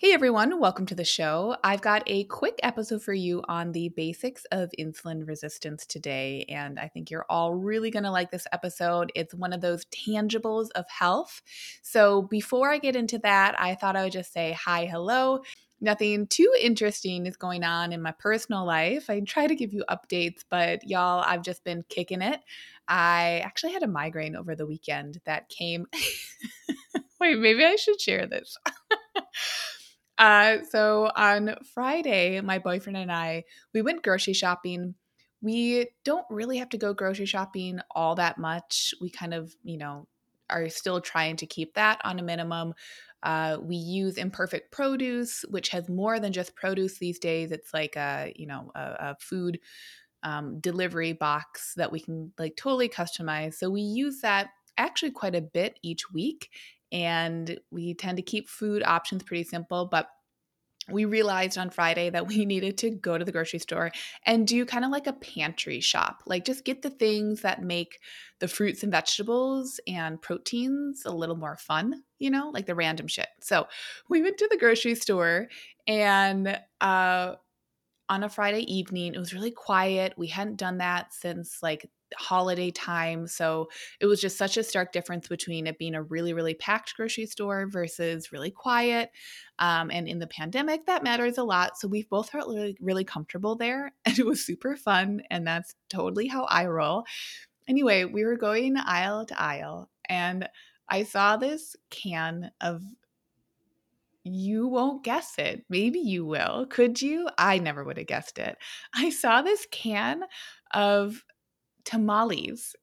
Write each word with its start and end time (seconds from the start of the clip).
Hey 0.00 0.12
everyone, 0.12 0.60
welcome 0.60 0.86
to 0.86 0.94
the 0.94 1.04
show. 1.04 1.56
I've 1.64 1.80
got 1.80 2.04
a 2.06 2.22
quick 2.26 2.60
episode 2.62 3.02
for 3.02 3.12
you 3.12 3.42
on 3.48 3.72
the 3.72 3.88
basics 3.88 4.44
of 4.52 4.70
insulin 4.78 5.26
resistance 5.26 5.84
today, 5.86 6.44
and 6.48 6.78
I 6.78 6.86
think 6.86 7.10
you're 7.10 7.26
all 7.28 7.52
really 7.52 7.90
going 7.90 8.04
to 8.04 8.12
like 8.12 8.30
this 8.30 8.46
episode. 8.52 9.10
It's 9.16 9.34
one 9.34 9.52
of 9.52 9.60
those 9.60 9.86
tangibles 9.86 10.68
of 10.76 10.84
health. 10.88 11.42
So, 11.82 12.22
before 12.22 12.70
I 12.70 12.78
get 12.78 12.94
into 12.94 13.18
that, 13.24 13.60
I 13.60 13.74
thought 13.74 13.96
I 13.96 14.04
would 14.04 14.12
just 14.12 14.32
say 14.32 14.52
hi, 14.52 14.86
hello. 14.86 15.40
Nothing 15.80 16.28
too 16.28 16.54
interesting 16.62 17.26
is 17.26 17.36
going 17.36 17.64
on 17.64 17.92
in 17.92 18.00
my 18.00 18.12
personal 18.20 18.64
life. 18.64 19.10
I 19.10 19.18
try 19.18 19.48
to 19.48 19.56
give 19.56 19.72
you 19.74 19.84
updates, 19.90 20.44
but 20.48 20.88
y'all, 20.88 21.24
I've 21.26 21.42
just 21.42 21.64
been 21.64 21.82
kicking 21.88 22.22
it. 22.22 22.38
I 22.86 23.42
actually 23.44 23.72
had 23.72 23.82
a 23.82 23.88
migraine 23.88 24.36
over 24.36 24.54
the 24.54 24.66
weekend 24.66 25.18
that 25.24 25.48
came. 25.48 25.88
Wait, 27.20 27.36
maybe 27.36 27.64
I 27.64 27.74
should 27.74 28.00
share 28.00 28.28
this. 28.28 28.56
Uh, 30.18 30.58
so 30.68 31.10
on 31.14 31.54
Friday, 31.74 32.40
my 32.40 32.58
boyfriend 32.58 32.96
and 32.96 33.12
I, 33.12 33.44
we 33.72 33.82
went 33.82 34.02
grocery 34.02 34.34
shopping. 34.34 34.94
We 35.40 35.88
don't 36.04 36.26
really 36.28 36.58
have 36.58 36.70
to 36.70 36.78
go 36.78 36.92
grocery 36.92 37.26
shopping 37.26 37.78
all 37.92 38.16
that 38.16 38.38
much. 38.38 38.92
We 39.00 39.10
kind 39.10 39.32
of, 39.32 39.54
you 39.62 39.78
know, 39.78 40.08
are 40.50 40.68
still 40.68 41.00
trying 41.00 41.36
to 41.36 41.46
keep 41.46 41.74
that 41.74 42.00
on 42.04 42.18
a 42.18 42.22
minimum. 42.22 42.74
Uh, 43.22 43.58
we 43.60 43.76
use 43.76 44.16
imperfect 44.16 44.72
produce, 44.72 45.44
which 45.48 45.68
has 45.68 45.88
more 45.88 46.18
than 46.18 46.32
just 46.32 46.56
produce 46.56 46.98
these 46.98 47.18
days. 47.18 47.52
It's 47.52 47.72
like 47.72 47.96
a, 47.96 48.32
you 48.34 48.46
know, 48.46 48.72
a, 48.74 48.80
a 48.80 49.16
food 49.20 49.60
um, 50.22 50.58
delivery 50.60 51.12
box 51.12 51.74
that 51.76 51.92
we 51.92 52.00
can 52.00 52.32
like 52.38 52.56
totally 52.56 52.88
customize. 52.88 53.54
So 53.54 53.70
we 53.70 53.82
use 53.82 54.20
that 54.22 54.50
actually 54.76 55.10
quite 55.10 55.34
a 55.34 55.40
bit 55.40 55.78
each 55.82 56.10
week 56.12 56.50
and 56.92 57.58
we 57.70 57.94
tend 57.94 58.16
to 58.16 58.22
keep 58.22 58.48
food 58.48 58.82
options 58.82 59.22
pretty 59.22 59.44
simple 59.44 59.86
but 59.86 60.08
we 60.90 61.04
realized 61.04 61.58
on 61.58 61.70
Friday 61.70 62.10
that 62.10 62.26
we 62.26 62.44
needed 62.44 62.78
to 62.78 62.90
go 62.90 63.18
to 63.18 63.24
the 63.24 63.32
grocery 63.32 63.58
store 63.58 63.92
and 64.24 64.46
do 64.46 64.64
kind 64.64 64.84
of 64.84 64.90
like 64.90 65.06
a 65.06 65.12
pantry 65.12 65.80
shop. 65.80 66.22
Like 66.26 66.44
just 66.44 66.64
get 66.64 66.82
the 66.82 66.90
things 66.90 67.42
that 67.42 67.62
make 67.62 68.00
the 68.38 68.48
fruits 68.48 68.82
and 68.82 68.92
vegetables 68.92 69.80
and 69.86 70.20
proteins 70.20 71.02
a 71.04 71.12
little 71.12 71.36
more 71.36 71.56
fun, 71.56 72.02
you 72.18 72.30
know, 72.30 72.50
like 72.50 72.66
the 72.66 72.74
random 72.74 73.06
shit. 73.06 73.28
So 73.40 73.66
we 74.08 74.22
went 74.22 74.38
to 74.38 74.48
the 74.50 74.58
grocery 74.58 74.94
store 74.94 75.48
and 75.86 76.58
uh 76.80 77.34
on 78.10 78.24
a 78.24 78.28
Friday 78.28 78.60
evening. 78.72 79.14
It 79.14 79.18
was 79.18 79.34
really 79.34 79.50
quiet. 79.50 80.14
We 80.16 80.28
hadn't 80.28 80.56
done 80.56 80.78
that 80.78 81.12
since 81.12 81.62
like 81.62 81.90
holiday 82.16 82.70
time. 82.70 83.26
So 83.26 83.68
it 84.00 84.06
was 84.06 84.20
just 84.20 84.38
such 84.38 84.56
a 84.56 84.62
stark 84.62 84.92
difference 84.92 85.28
between 85.28 85.66
it 85.66 85.78
being 85.78 85.94
a 85.94 86.02
really, 86.02 86.32
really 86.32 86.54
packed 86.54 86.94
grocery 86.96 87.26
store 87.26 87.66
versus 87.68 88.32
really 88.32 88.50
quiet. 88.50 89.10
Um, 89.58 89.90
and 89.90 90.08
in 90.08 90.18
the 90.18 90.26
pandemic, 90.26 90.86
that 90.86 91.02
matters 91.02 91.38
a 91.38 91.44
lot. 91.44 91.78
So 91.78 91.88
we 91.88 92.04
both 92.04 92.30
felt 92.30 92.48
really, 92.48 92.76
really 92.80 93.04
comfortable 93.04 93.56
there. 93.56 93.92
And 94.06 94.18
it 94.18 94.26
was 94.26 94.44
super 94.44 94.74
fun. 94.76 95.22
And 95.30 95.46
that's 95.46 95.74
totally 95.90 96.28
how 96.28 96.44
I 96.44 96.66
roll. 96.66 97.04
Anyway, 97.68 98.04
we 98.04 98.24
were 98.24 98.36
going 98.36 98.76
aisle 98.78 99.26
to 99.26 99.40
aisle 99.40 99.90
and 100.08 100.48
I 100.88 101.02
saw 101.02 101.36
this 101.36 101.76
can 101.90 102.50
of 102.60 102.82
you 104.24 104.66
won't 104.66 105.04
guess 105.04 105.34
it. 105.38 105.64
Maybe 105.68 106.00
you 106.00 106.24
will. 106.24 106.66
Could 106.68 107.00
you? 107.00 107.28
I 107.38 107.58
never 107.58 107.84
would 107.84 107.98
have 107.98 108.06
guessed 108.06 108.38
it. 108.38 108.56
I 108.94 109.10
saw 109.10 109.42
this 109.42 109.66
can 109.70 110.22
of 110.72 111.24
tamales. 111.88 112.76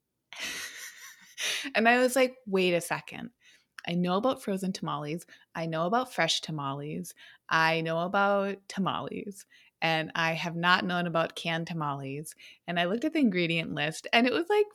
and 1.75 1.87
I 1.87 1.99
was 1.99 2.15
like, 2.15 2.35
wait 2.47 2.73
a 2.73 2.81
second. 2.81 3.29
I 3.87 3.93
know 3.93 4.17
about 4.17 4.41
frozen 4.41 4.73
tamales. 4.73 5.25
I 5.53 5.67
know 5.67 5.85
about 5.85 6.11
fresh 6.11 6.41
tamales. 6.41 7.13
I 7.47 7.81
know 7.81 7.99
about 7.99 8.57
tamales. 8.67 9.45
And 9.81 10.11
I 10.15 10.33
have 10.33 10.55
not 10.55 10.85
known 10.85 11.05
about 11.05 11.35
canned 11.35 11.67
tamales. 11.67 12.33
And 12.65 12.79
I 12.79 12.85
looked 12.85 13.05
at 13.05 13.13
the 13.13 13.19
ingredient 13.19 13.75
list 13.75 14.07
and 14.11 14.25
it 14.25 14.33
was 14.33 14.49
like 14.49 14.65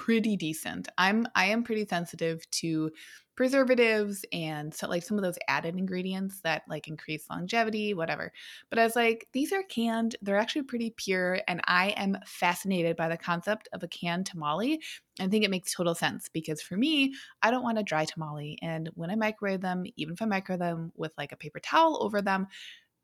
pretty 0.00 0.34
decent. 0.34 0.88
I'm 0.96 1.26
I 1.34 1.46
am 1.46 1.62
pretty 1.62 1.86
sensitive 1.86 2.48
to 2.52 2.90
preservatives 3.36 4.24
and 4.32 4.74
so 4.74 4.88
like 4.88 5.02
some 5.02 5.18
of 5.18 5.22
those 5.22 5.38
added 5.46 5.76
ingredients 5.76 6.40
that 6.40 6.62
like 6.68 6.88
increase 6.88 7.28
longevity, 7.28 7.92
whatever. 7.92 8.32
But 8.70 8.78
I 8.78 8.84
was 8.84 8.96
like, 8.96 9.28
these 9.32 9.52
are 9.52 9.62
canned, 9.62 10.16
they're 10.22 10.38
actually 10.38 10.62
pretty 10.62 10.94
pure, 10.96 11.40
and 11.46 11.60
I 11.66 11.90
am 11.90 12.16
fascinated 12.24 12.96
by 12.96 13.08
the 13.08 13.18
concept 13.18 13.68
of 13.74 13.82
a 13.82 13.88
canned 13.88 14.24
tamale. 14.24 14.80
I 15.20 15.28
think 15.28 15.44
it 15.44 15.50
makes 15.50 15.74
total 15.74 15.94
sense 15.94 16.30
because 16.30 16.62
for 16.62 16.78
me, 16.78 17.14
I 17.42 17.50
don't 17.50 17.62
want 17.62 17.78
a 17.78 17.82
dry 17.82 18.06
tamale. 18.06 18.56
And 18.62 18.88
when 18.94 19.10
I 19.10 19.16
microwave 19.16 19.60
them, 19.60 19.84
even 19.96 20.14
if 20.14 20.22
I 20.22 20.24
microwave 20.24 20.60
them 20.60 20.92
with 20.96 21.12
like 21.18 21.32
a 21.32 21.36
paper 21.36 21.60
towel 21.60 22.02
over 22.02 22.22
them, 22.22 22.46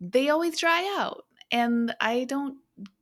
they 0.01 0.31
always 0.31 0.59
dry 0.59 0.97
out. 0.99 1.27
And 1.51 1.95
I 2.01 2.25
don't 2.25 2.59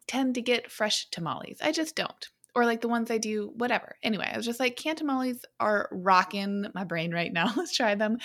tend 0.08 0.34
to 0.34 0.42
get 0.42 0.70
fresh 0.70 1.08
tamales. 1.10 1.58
I 1.62 1.70
just 1.70 1.94
don't 1.94 2.28
or 2.54 2.64
like 2.64 2.80
the 2.80 2.88
ones 2.88 3.10
I 3.10 3.18
do, 3.18 3.52
whatever. 3.56 3.96
Anyway, 4.02 4.28
I 4.32 4.36
was 4.36 4.46
just 4.46 4.60
like, 4.60 4.76
Cantamales 4.76 5.40
are 5.58 5.88
rocking 5.90 6.66
my 6.74 6.84
brain 6.84 7.12
right 7.12 7.32
now. 7.32 7.52
Let's 7.56 7.74
try 7.74 7.94
them. 7.94 8.18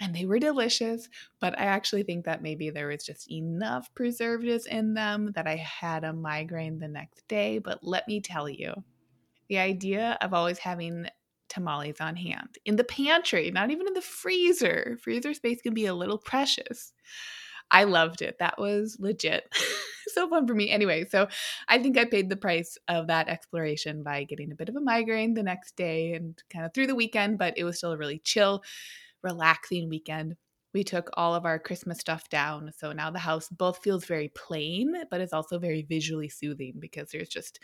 And 0.00 0.14
they 0.14 0.26
were 0.26 0.38
delicious, 0.38 1.08
but 1.40 1.58
I 1.58 1.64
actually 1.64 2.02
think 2.02 2.26
that 2.26 2.42
maybe 2.42 2.68
there 2.68 2.88
was 2.88 3.04
just 3.04 3.30
enough 3.30 3.88
preservatives 3.94 4.66
in 4.66 4.92
them 4.92 5.32
that 5.34 5.46
I 5.46 5.56
had 5.56 6.04
a 6.04 6.12
migraine 6.12 6.78
the 6.78 6.88
next 6.88 7.26
day. 7.28 7.58
But 7.58 7.78
let 7.82 8.06
me 8.06 8.20
tell 8.20 8.48
you, 8.48 8.74
the 9.48 9.58
idea 9.58 10.18
of 10.20 10.34
always 10.34 10.58
having 10.58 11.06
tamales 11.48 12.00
on 12.00 12.16
hand 12.16 12.58
in 12.64 12.76
the 12.76 12.84
pantry, 12.84 13.50
not 13.50 13.70
even 13.70 13.86
in 13.86 13.94
the 13.94 14.02
freezer, 14.02 14.98
freezer 15.02 15.32
space 15.32 15.62
can 15.62 15.72
be 15.72 15.86
a 15.86 15.94
little 15.94 16.18
precious. 16.18 16.92
I 17.70 17.84
loved 17.84 18.22
it. 18.22 18.36
That 18.38 18.58
was 18.58 18.96
legit. 18.98 19.44
so 20.08 20.28
fun 20.28 20.46
for 20.46 20.54
me. 20.54 20.70
Anyway, 20.70 21.04
so 21.08 21.28
I 21.68 21.78
think 21.78 21.98
I 21.98 22.04
paid 22.04 22.28
the 22.28 22.36
price 22.36 22.78
of 22.88 23.08
that 23.08 23.28
exploration 23.28 24.02
by 24.02 24.24
getting 24.24 24.52
a 24.52 24.56
bit 24.56 24.68
of 24.68 24.76
a 24.76 24.80
migraine 24.80 25.34
the 25.34 25.42
next 25.42 25.76
day 25.76 26.14
and 26.14 26.40
kind 26.50 26.64
of 26.64 26.72
through 26.72 26.86
the 26.86 26.94
weekend, 26.94 27.38
but 27.38 27.54
it 27.56 27.64
was 27.64 27.78
still 27.78 27.92
a 27.92 27.98
really 27.98 28.20
chill, 28.24 28.62
relaxing 29.22 29.88
weekend. 29.88 30.36
We 30.72 30.84
took 30.84 31.10
all 31.14 31.34
of 31.34 31.46
our 31.46 31.58
Christmas 31.58 31.98
stuff 31.98 32.28
down. 32.28 32.70
So 32.76 32.92
now 32.92 33.10
the 33.10 33.18
house 33.18 33.48
both 33.48 33.78
feels 33.78 34.04
very 34.04 34.28
plain, 34.28 34.94
but 35.10 35.20
it's 35.20 35.32
also 35.32 35.58
very 35.58 35.82
visually 35.82 36.28
soothing 36.28 36.74
because 36.78 37.10
there's 37.10 37.28
just, 37.28 37.60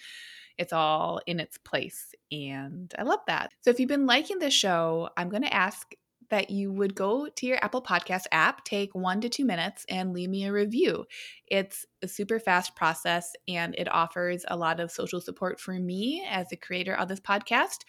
it's 0.56 0.72
all 0.72 1.20
in 1.26 1.38
its 1.38 1.58
place. 1.58 2.14
And 2.30 2.92
I 2.98 3.02
love 3.02 3.20
that. 3.26 3.52
So 3.62 3.70
if 3.70 3.78
you've 3.78 3.88
been 3.88 4.06
liking 4.06 4.38
this 4.38 4.54
show, 4.54 5.10
I'm 5.16 5.28
going 5.28 5.42
to 5.42 5.54
ask 5.54 5.94
that 6.32 6.48
you 6.48 6.72
would 6.72 6.94
go 6.94 7.28
to 7.28 7.46
your 7.46 7.62
Apple 7.62 7.82
Podcast 7.82 8.22
app, 8.32 8.64
take 8.64 8.94
one 8.94 9.20
to 9.20 9.28
two 9.28 9.44
minutes, 9.44 9.84
and 9.90 10.14
leave 10.14 10.30
me 10.30 10.46
a 10.46 10.52
review. 10.52 11.04
It's 11.46 11.84
a 12.02 12.08
super 12.08 12.40
fast 12.40 12.74
process 12.74 13.32
and 13.46 13.74
it 13.76 13.86
offers 13.92 14.46
a 14.48 14.56
lot 14.56 14.80
of 14.80 14.90
social 14.90 15.20
support 15.20 15.60
for 15.60 15.74
me 15.74 16.26
as 16.26 16.50
a 16.50 16.56
creator 16.56 16.94
of 16.94 17.08
this 17.08 17.20
podcast. 17.20 17.80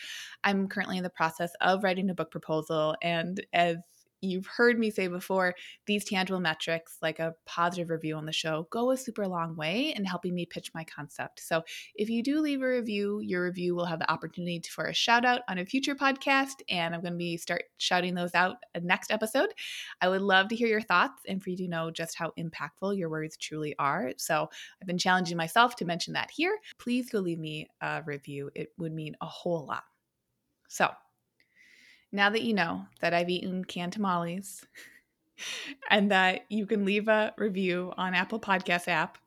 I'm 0.44 0.68
currently 0.68 0.98
in 0.98 1.04
the 1.04 1.10
process 1.10 1.52
of 1.62 1.86
writing 1.86 2.10
a 2.10 2.14
book 2.14 2.32
proposal, 2.32 2.98
and 3.02 3.42
as 3.54 3.78
you've 4.24 4.48
heard 4.48 4.80
me 4.80 4.90
say 4.90 5.08
before, 5.08 5.56
these 5.86 6.06
tangible 6.06 6.40
metrics, 6.40 6.98
like 7.02 7.20
a 7.20 7.36
positive 7.46 7.90
review 7.90 8.16
on 8.16 8.26
the 8.26 8.32
show, 8.32 8.68
go 8.70 8.92
a 8.92 8.98
super 8.98 9.28
long 9.28 9.56
way 9.56 9.94
in 9.96 10.06
helping 10.06 10.34
me 10.34 10.46
pitch 10.46 10.72
my 10.74 10.84
concept. 10.84 11.42
So 11.42 11.64
if 11.96 12.10
you 12.10 12.24
do 12.24 12.40
leave 12.40 12.62
a 12.62 12.68
review, 12.68 13.20
your 13.20 13.44
review 13.44 13.76
will 13.76 13.86
have 13.86 14.00
the 14.00 14.12
opportunity 14.12 14.62
for 14.70 14.86
a 14.86 14.94
shout 14.94 15.26
out 15.26 15.42
on 15.50 15.58
a 15.58 15.66
future 15.66 15.96
podcast, 15.96 16.62
and 16.70 16.96
I'm 16.96 17.02
going 17.02 17.14
to 17.14 17.18
be 17.18 17.38
start 17.38 17.64
shouting 17.78 18.16
those 18.16 18.34
out 18.34 18.58
uh, 18.76 18.80
next 18.84 19.12
episode. 19.12 19.50
I 20.02 20.10
would 20.10 20.22
love 20.22 20.48
to 20.50 20.56
hear 20.56 20.68
your 20.68 20.82
thoughts 20.82 21.22
and 21.28 21.44
for 21.44 21.50
you 21.50 21.58
to 21.58 21.68
know 21.68 21.92
just 21.92 22.18
how 22.18 22.32
impactful 22.38 22.98
your 22.98 23.10
words 23.10 23.38
truly 23.38 23.76
are. 23.78 24.12
So 24.18 24.50
I've 24.82 24.88
been 24.88 24.98
challenging 24.98 25.38
myself 25.38 25.76
to 25.78 25.86
mention 25.86 26.14
that 26.14 26.32
here. 26.32 26.58
Please 26.78 27.10
go 27.10 27.20
leave 27.20 27.40
me 27.40 27.68
a 27.82 28.02
review. 28.06 28.52
It 28.56 28.70
would 28.78 28.94
mean 28.94 29.16
a 29.22 29.26
whole 29.26 29.66
lot. 29.66 29.84
So, 30.70 30.90
now 32.14 32.30
that 32.30 32.44
you 32.44 32.54
know 32.54 32.86
that 33.02 33.14
I've 33.14 33.30
eaten 33.30 33.66
canned 33.66 33.94
tamales 33.94 34.66
and 35.90 36.12
that 36.12 36.46
you 36.50 36.66
can 36.66 36.86
leave 36.86 37.08
a 37.08 37.34
review 37.38 37.92
on 37.98 38.14
Apple 38.14 38.40
Podcast 38.40 38.88
app, 38.88 39.18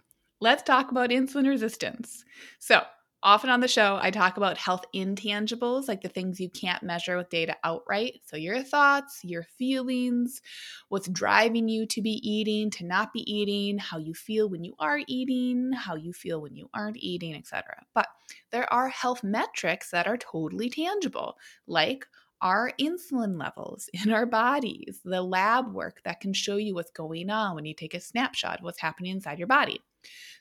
let's 0.41 0.63
talk 0.63 0.91
about 0.91 1.11
insulin 1.11 1.49
resistance. 1.49 2.25
So, 2.59 2.83
Often 3.27 3.51
on 3.51 3.59
the 3.59 3.67
show, 3.67 3.99
I 4.01 4.13
talk 4.13 4.37
about 4.37 4.57
health 4.57 4.85
intangibles, 4.95 5.89
like 5.89 6.01
the 6.01 6.09
things 6.09 6.39
you 6.39 6.49
can't 6.49 6.85
measure 6.85 7.17
with 7.17 7.29
data 7.29 7.57
outright. 7.65 8.21
So, 8.25 8.37
your 8.37 8.63
thoughts, 8.63 9.19
your 9.25 9.43
feelings, 9.43 10.43
what's 10.91 11.09
driving 11.09 11.69
you 11.69 11.87
to 11.87 12.01
be 12.01 12.21
eating, 12.23 12.71
to 12.71 12.85
not 12.85 13.13
be 13.13 13.21
eating, 13.29 13.79
how 13.79 13.99
you 13.99 14.15
feel 14.15 14.49
when 14.49 14.63
you 14.63 14.77
are 14.79 15.01
eating, 15.09 15.73
how 15.73 15.97
you 15.97 16.13
feel 16.13 16.41
when 16.41 16.55
you 16.55 16.71
aren't 16.73 16.99
eating, 16.99 17.35
etc. 17.35 17.85
But 17.95 18.07
there 18.53 18.73
are 18.73 18.89
health 18.91 19.25
metrics 19.25 19.91
that 19.91 20.07
are 20.07 20.19
totally 20.19 20.71
tangible, 20.71 21.37
like 21.67 22.07
our 22.43 22.73
insulin 22.81 23.39
levels 23.39 23.89
in 23.93 24.13
our 24.13 24.27
bodies, 24.27 25.01
the 25.05 25.23
lab 25.23 25.73
work 25.73 26.01
that 26.05 26.21
can 26.21 26.33
show 26.33 26.57
you 26.57 26.75
what's 26.75 26.91
going 26.91 27.31
on 27.31 27.55
when 27.55 27.65
you 27.65 27.75
take 27.75 27.95
a 27.95 28.01
snapshot 28.01 28.59
of 28.59 28.65
what's 28.65 28.81
happening 28.81 29.13
inside 29.13 29.39
your 29.39 29.49
body. 29.49 29.81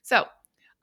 So, 0.03 0.25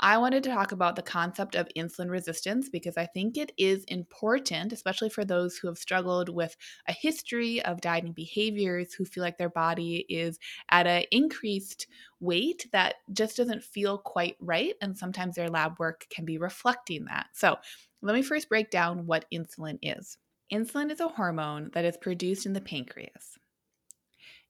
I 0.00 0.18
wanted 0.18 0.42
to 0.44 0.50
talk 0.50 0.72
about 0.72 0.96
the 0.96 1.02
concept 1.02 1.54
of 1.54 1.68
insulin 1.76 2.10
resistance 2.10 2.68
because 2.68 2.96
I 2.96 3.06
think 3.06 3.36
it 3.36 3.52
is 3.56 3.84
important, 3.84 4.72
especially 4.72 5.10
for 5.10 5.24
those 5.24 5.56
who 5.56 5.68
have 5.68 5.78
struggled 5.78 6.28
with 6.28 6.56
a 6.88 6.92
history 6.92 7.62
of 7.64 7.80
dieting 7.80 8.12
behaviors, 8.12 8.94
who 8.94 9.04
feel 9.04 9.22
like 9.22 9.38
their 9.38 9.48
body 9.48 10.04
is 10.08 10.40
at 10.70 10.88
an 10.88 11.04
increased 11.12 11.86
weight 12.18 12.66
that 12.72 12.96
just 13.12 13.36
doesn't 13.36 13.62
feel 13.62 13.96
quite 13.96 14.36
right. 14.40 14.74
And 14.80 14.98
sometimes 14.98 15.36
their 15.36 15.48
lab 15.48 15.78
work 15.78 16.06
can 16.10 16.24
be 16.24 16.36
reflecting 16.36 17.04
that. 17.04 17.28
So, 17.34 17.58
let 18.02 18.14
me 18.14 18.22
first 18.22 18.48
break 18.48 18.70
down 18.70 19.06
what 19.06 19.26
insulin 19.32 19.78
is. 19.82 20.18
Insulin 20.52 20.90
is 20.90 21.00
a 21.00 21.08
hormone 21.08 21.70
that 21.72 21.87
is 21.87 21.96
produced 21.96 22.44
in 22.44 22.52
the 22.52 22.60
pancreas. 22.60 23.38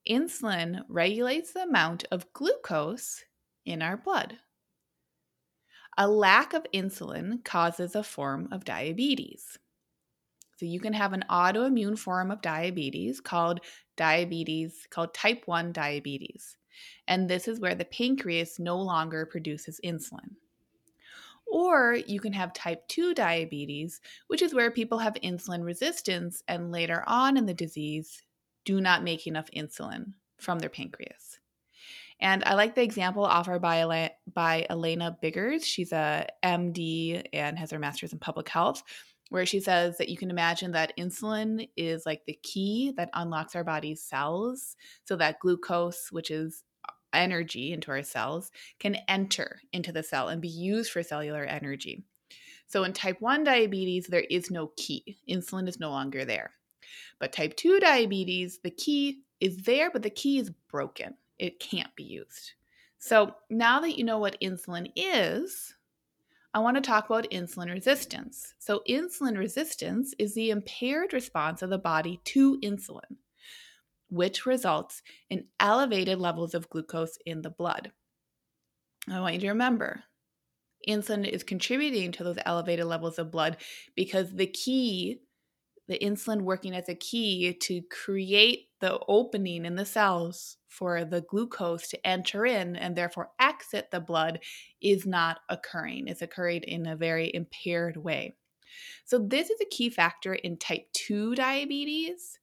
Insulin 0.09 0.83
regulates 0.89 1.53
the 1.53 1.63
amount 1.63 2.05
of 2.11 2.33
glucose 2.33 3.25
in 3.65 3.83
our 3.83 3.97
blood. 3.97 4.39
A 5.97 6.09
lack 6.09 6.55
of 6.55 6.67
insulin 6.75 7.45
causes 7.45 7.95
a 7.95 8.03
form 8.03 8.49
of 8.51 8.65
diabetes. 8.65 9.59
So 10.57 10.67
you 10.67 10.81
can 10.81 10.93
have 10.93 11.13
an 11.13 11.25
autoimmune 11.31 11.99
form 11.99 12.33
of 12.33 12.43
diabetes 12.43 13.21
called 13.21 13.61
diabetes, 13.97 14.89
called 14.91 15.15
type 15.15 15.43
1 15.47 15.73
diabetes. 15.73 16.57
And 17.07 17.29
this 17.29 17.47
is 17.47 17.61
where 17.61 17.75
the 17.77 17.85
pancreas 17.85 18.59
no 18.59 18.77
longer 18.77 19.25
produces 19.27 19.81
insulin. 19.85 20.37
Or 21.53 21.99
you 22.07 22.19
can 22.19 22.33
have 22.33 22.55
type 22.55 22.89
2 22.89 23.13
diabetes, 23.13 24.01
which 24.29 24.41
is 24.41 24.55
where 24.55 24.71
people 24.71 24.97
have 24.97 25.13
insulin 25.23 25.63
resistance 25.63 26.43
and 26.49 26.73
later 26.73 27.05
on 27.07 27.37
in 27.37 27.45
the 27.45 27.53
disease 27.53 28.23
do 28.65 28.81
not 28.81 29.05
make 29.05 29.27
enough 29.27 29.51
insulin 29.55 30.15
from 30.39 30.59
their 30.59 30.71
pancreas. 30.71 31.39
And 32.21 32.43
I 32.45 32.55
like 32.55 32.75
the 32.75 32.83
example 32.83 33.27
offered 33.27 33.61
by, 33.61 34.13
by 34.33 34.67
Alana 34.71 35.21
Biggers. 35.21 35.67
She's 35.67 35.93
a 35.93 36.27
MD 36.43 37.23
and 37.35 37.59
has 37.59 37.71
her 37.71 37.79
master's 37.79 38.15
in 38.15 38.19
public 38.19 38.49
health, 38.49 38.83
where 39.29 39.45
she 39.45 39.61
says 39.61 39.99
that 39.99 40.09
you 40.09 40.17
can 40.17 40.31
imagine 40.31 40.73
that 40.73 40.97
insulin 40.97 41.69
is 41.77 42.07
like 42.07 42.23
the 42.27 42.39
key 42.43 42.95
that 42.97 43.11
unlocks 43.13 43.55
our 43.55 43.65
body's 43.65 44.03
cells 44.03 44.75
so 45.05 45.17
that 45.17 45.39
glucose, 45.41 46.11
which 46.11 46.31
is 46.31 46.63
energy 47.13 47.73
into 47.73 47.91
our 47.91 48.03
cells, 48.03 48.51
can 48.79 48.97
enter 49.09 49.61
into 49.73 49.93
the 49.93 50.03
cell 50.03 50.29
and 50.29 50.41
be 50.41 50.49
used 50.49 50.91
for 50.91 51.03
cellular 51.03 51.45
energy. 51.45 52.05
So 52.67 52.85
in 52.85 52.93
type 52.93 53.21
1 53.21 53.45
diabetes, 53.45 54.07
there 54.07 54.25
is 54.31 54.51
no 54.51 54.73
key. 54.77 55.19
Insulin 55.29 55.69
is 55.69 55.81
no 55.81 55.91
longer 55.91 56.25
there. 56.25 56.53
But 57.19 57.33
type 57.33 57.57
2 57.57 57.81
diabetes, 57.81 58.59
the 58.63 58.71
key 58.71 59.23
is 59.41 59.59
there, 59.59 59.91
but 59.91 60.03
the 60.03 60.11
key 60.11 60.39
is 60.39 60.51
broken 60.71 61.15
it 61.43 61.59
can't 61.59 61.95
be 61.97 62.05
used. 62.05 62.53
So 62.99 63.35
now 63.51 63.81
that 63.81 63.99
you 63.99 64.05
know 64.05 64.19
what 64.19 64.41
insulin 64.41 64.93
is, 64.95 65.75
I 66.55 66.61
want 66.61 66.77
to 66.77 66.81
talk 66.81 67.07
about 67.07 67.31
insulin 67.31 67.71
resistance. 67.71 68.55
So, 68.59 68.83
insulin 68.89 69.39
resistance 69.39 70.15
is 70.19 70.35
the 70.35 70.51
impaired 70.51 71.15
response 71.15 71.63
of 71.63 71.71
the 71.71 71.79
body 71.79 72.21
to 72.27 72.61
insulin, 72.61 73.17
which 74.13 74.47
results 74.47 75.03
in 75.31 75.47
elevated 75.59 76.19
levels 76.19 76.55
of 76.55 76.69
glucose 76.69 77.17
in 77.25 77.43
the 77.43 77.51
blood. 77.51 77.91
I 79.11 79.21
want 79.21 79.35
you 79.35 79.41
to 79.41 79.49
remember 79.49 80.05
insulin 80.89 81.29
is 81.29 81.45
contributing 81.45 82.13
to 82.13 82.25
those 82.25 82.39
elevated 82.45 82.87
levels 82.87 83.19
of 83.19 83.31
blood 83.31 83.57
because 83.95 84.35
the 84.35 84.47
key 84.47 85.21
the 85.89 85.99
insulin 85.99 86.43
working 86.43 86.75
as 86.75 86.89
a 86.89 86.95
key 86.95 87.57
to 87.61 87.83
create 87.91 88.69
the 88.81 88.99
opening 89.09 89.65
in 89.65 89.75
the 89.75 89.85
cells 89.85 90.57
for 90.69 91.05
the 91.05 91.23
glucose 91.23 91.89
to 91.89 92.07
enter 92.07 92.47
in 92.47 92.77
and 92.77 92.95
therefore 92.95 93.31
exit 93.41 93.89
the 93.91 94.01
blood 94.01 94.39
is 94.81 95.07
not 95.07 95.41
occurring. 95.49 96.07
It's 96.07 96.23
occurring 96.23 96.63
in 96.63 96.87
a 96.87 96.97
very 96.97 97.31
impaired 97.35 97.97
way. 97.97 98.37
So, 99.05 99.19
this 99.19 99.51
is 99.51 99.61
a 99.61 99.69
key 99.69 99.91
factor 99.91 100.35
in 100.35 100.57
type 100.57 100.87
2 100.95 101.35
diabetes. 101.35 102.39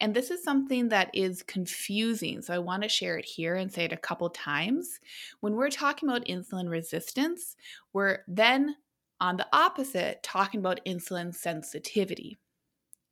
And 0.00 0.14
this 0.14 0.30
is 0.30 0.44
something 0.44 0.88
that 0.90 1.10
is 1.12 1.42
confusing. 1.42 2.40
So, 2.42 2.54
I 2.54 2.58
want 2.58 2.82
to 2.82 2.88
share 2.88 3.18
it 3.18 3.24
here 3.24 3.56
and 3.56 3.72
say 3.72 3.84
it 3.84 3.92
a 3.92 3.96
couple 3.96 4.30
times. 4.30 5.00
When 5.40 5.54
we're 5.54 5.70
talking 5.70 6.08
about 6.08 6.26
insulin 6.26 6.68
resistance, 6.68 7.56
we're 7.92 8.20
then 8.28 8.76
on 9.20 9.36
the 9.36 9.46
opposite 9.52 10.22
talking 10.22 10.60
about 10.60 10.80
insulin 10.86 11.34
sensitivity. 11.34 12.38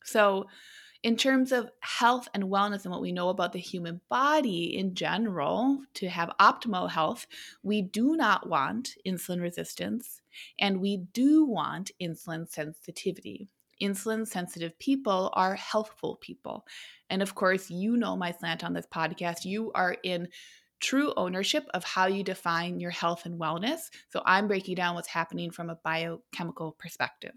So, 0.04 0.46
in 1.02 1.16
terms 1.16 1.52
of 1.52 1.70
health 1.80 2.28
and 2.34 2.44
wellness 2.44 2.84
and 2.84 2.90
what 2.90 3.02
we 3.02 3.12
know 3.12 3.28
about 3.28 3.52
the 3.52 3.60
human 3.60 4.00
body 4.08 4.76
in 4.76 4.94
general, 4.94 5.80
to 5.94 6.08
have 6.08 6.32
optimal 6.40 6.90
health, 6.90 7.26
we 7.62 7.82
do 7.82 8.16
not 8.16 8.48
want 8.48 8.96
insulin 9.06 9.40
resistance 9.40 10.20
and 10.58 10.80
we 10.80 10.96
do 11.12 11.44
want 11.44 11.90
insulin 12.00 12.48
sensitivity. 12.48 13.48
Insulin 13.82 14.26
sensitive 14.26 14.78
people 14.78 15.30
are 15.34 15.54
healthful 15.54 16.16
people. 16.16 16.66
And 17.10 17.22
of 17.22 17.34
course, 17.34 17.70
you 17.70 17.96
know 17.96 18.16
my 18.16 18.32
slant 18.32 18.64
on 18.64 18.72
this 18.72 18.86
podcast. 18.86 19.44
You 19.44 19.72
are 19.74 19.96
in 20.02 20.28
true 20.80 21.12
ownership 21.16 21.66
of 21.74 21.84
how 21.84 22.06
you 22.06 22.22
define 22.22 22.80
your 22.80 22.90
health 22.90 23.26
and 23.26 23.40
wellness. 23.40 23.80
So 24.10 24.22
I'm 24.24 24.46
breaking 24.46 24.74
down 24.74 24.94
what's 24.94 25.08
happening 25.08 25.50
from 25.50 25.70
a 25.70 25.76
biochemical 25.76 26.72
perspective. 26.72 27.34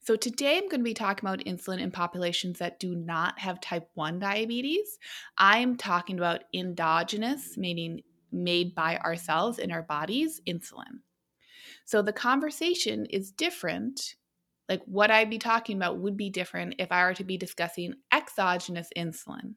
So, 0.00 0.16
today 0.16 0.56
I'm 0.58 0.68
going 0.68 0.80
to 0.80 0.84
be 0.84 0.94
talking 0.94 1.28
about 1.28 1.44
insulin 1.44 1.80
in 1.80 1.90
populations 1.90 2.58
that 2.58 2.80
do 2.80 2.94
not 2.94 3.38
have 3.38 3.60
type 3.60 3.88
1 3.94 4.18
diabetes. 4.18 4.98
I'm 5.38 5.76
talking 5.76 6.18
about 6.18 6.44
endogenous, 6.52 7.56
meaning 7.56 8.02
made 8.32 8.74
by 8.74 8.96
ourselves 8.98 9.58
in 9.58 9.70
our 9.70 9.82
bodies, 9.82 10.40
insulin. 10.48 11.00
So, 11.84 12.02
the 12.02 12.12
conversation 12.12 13.06
is 13.06 13.30
different. 13.30 14.16
Like 14.72 14.82
what 14.86 15.10
I'd 15.10 15.28
be 15.28 15.36
talking 15.36 15.76
about 15.76 15.98
would 15.98 16.16
be 16.16 16.30
different 16.30 16.76
if 16.78 16.90
I 16.90 17.04
were 17.04 17.12
to 17.12 17.24
be 17.24 17.36
discussing 17.36 17.92
exogenous 18.10 18.88
insulin. 18.96 19.56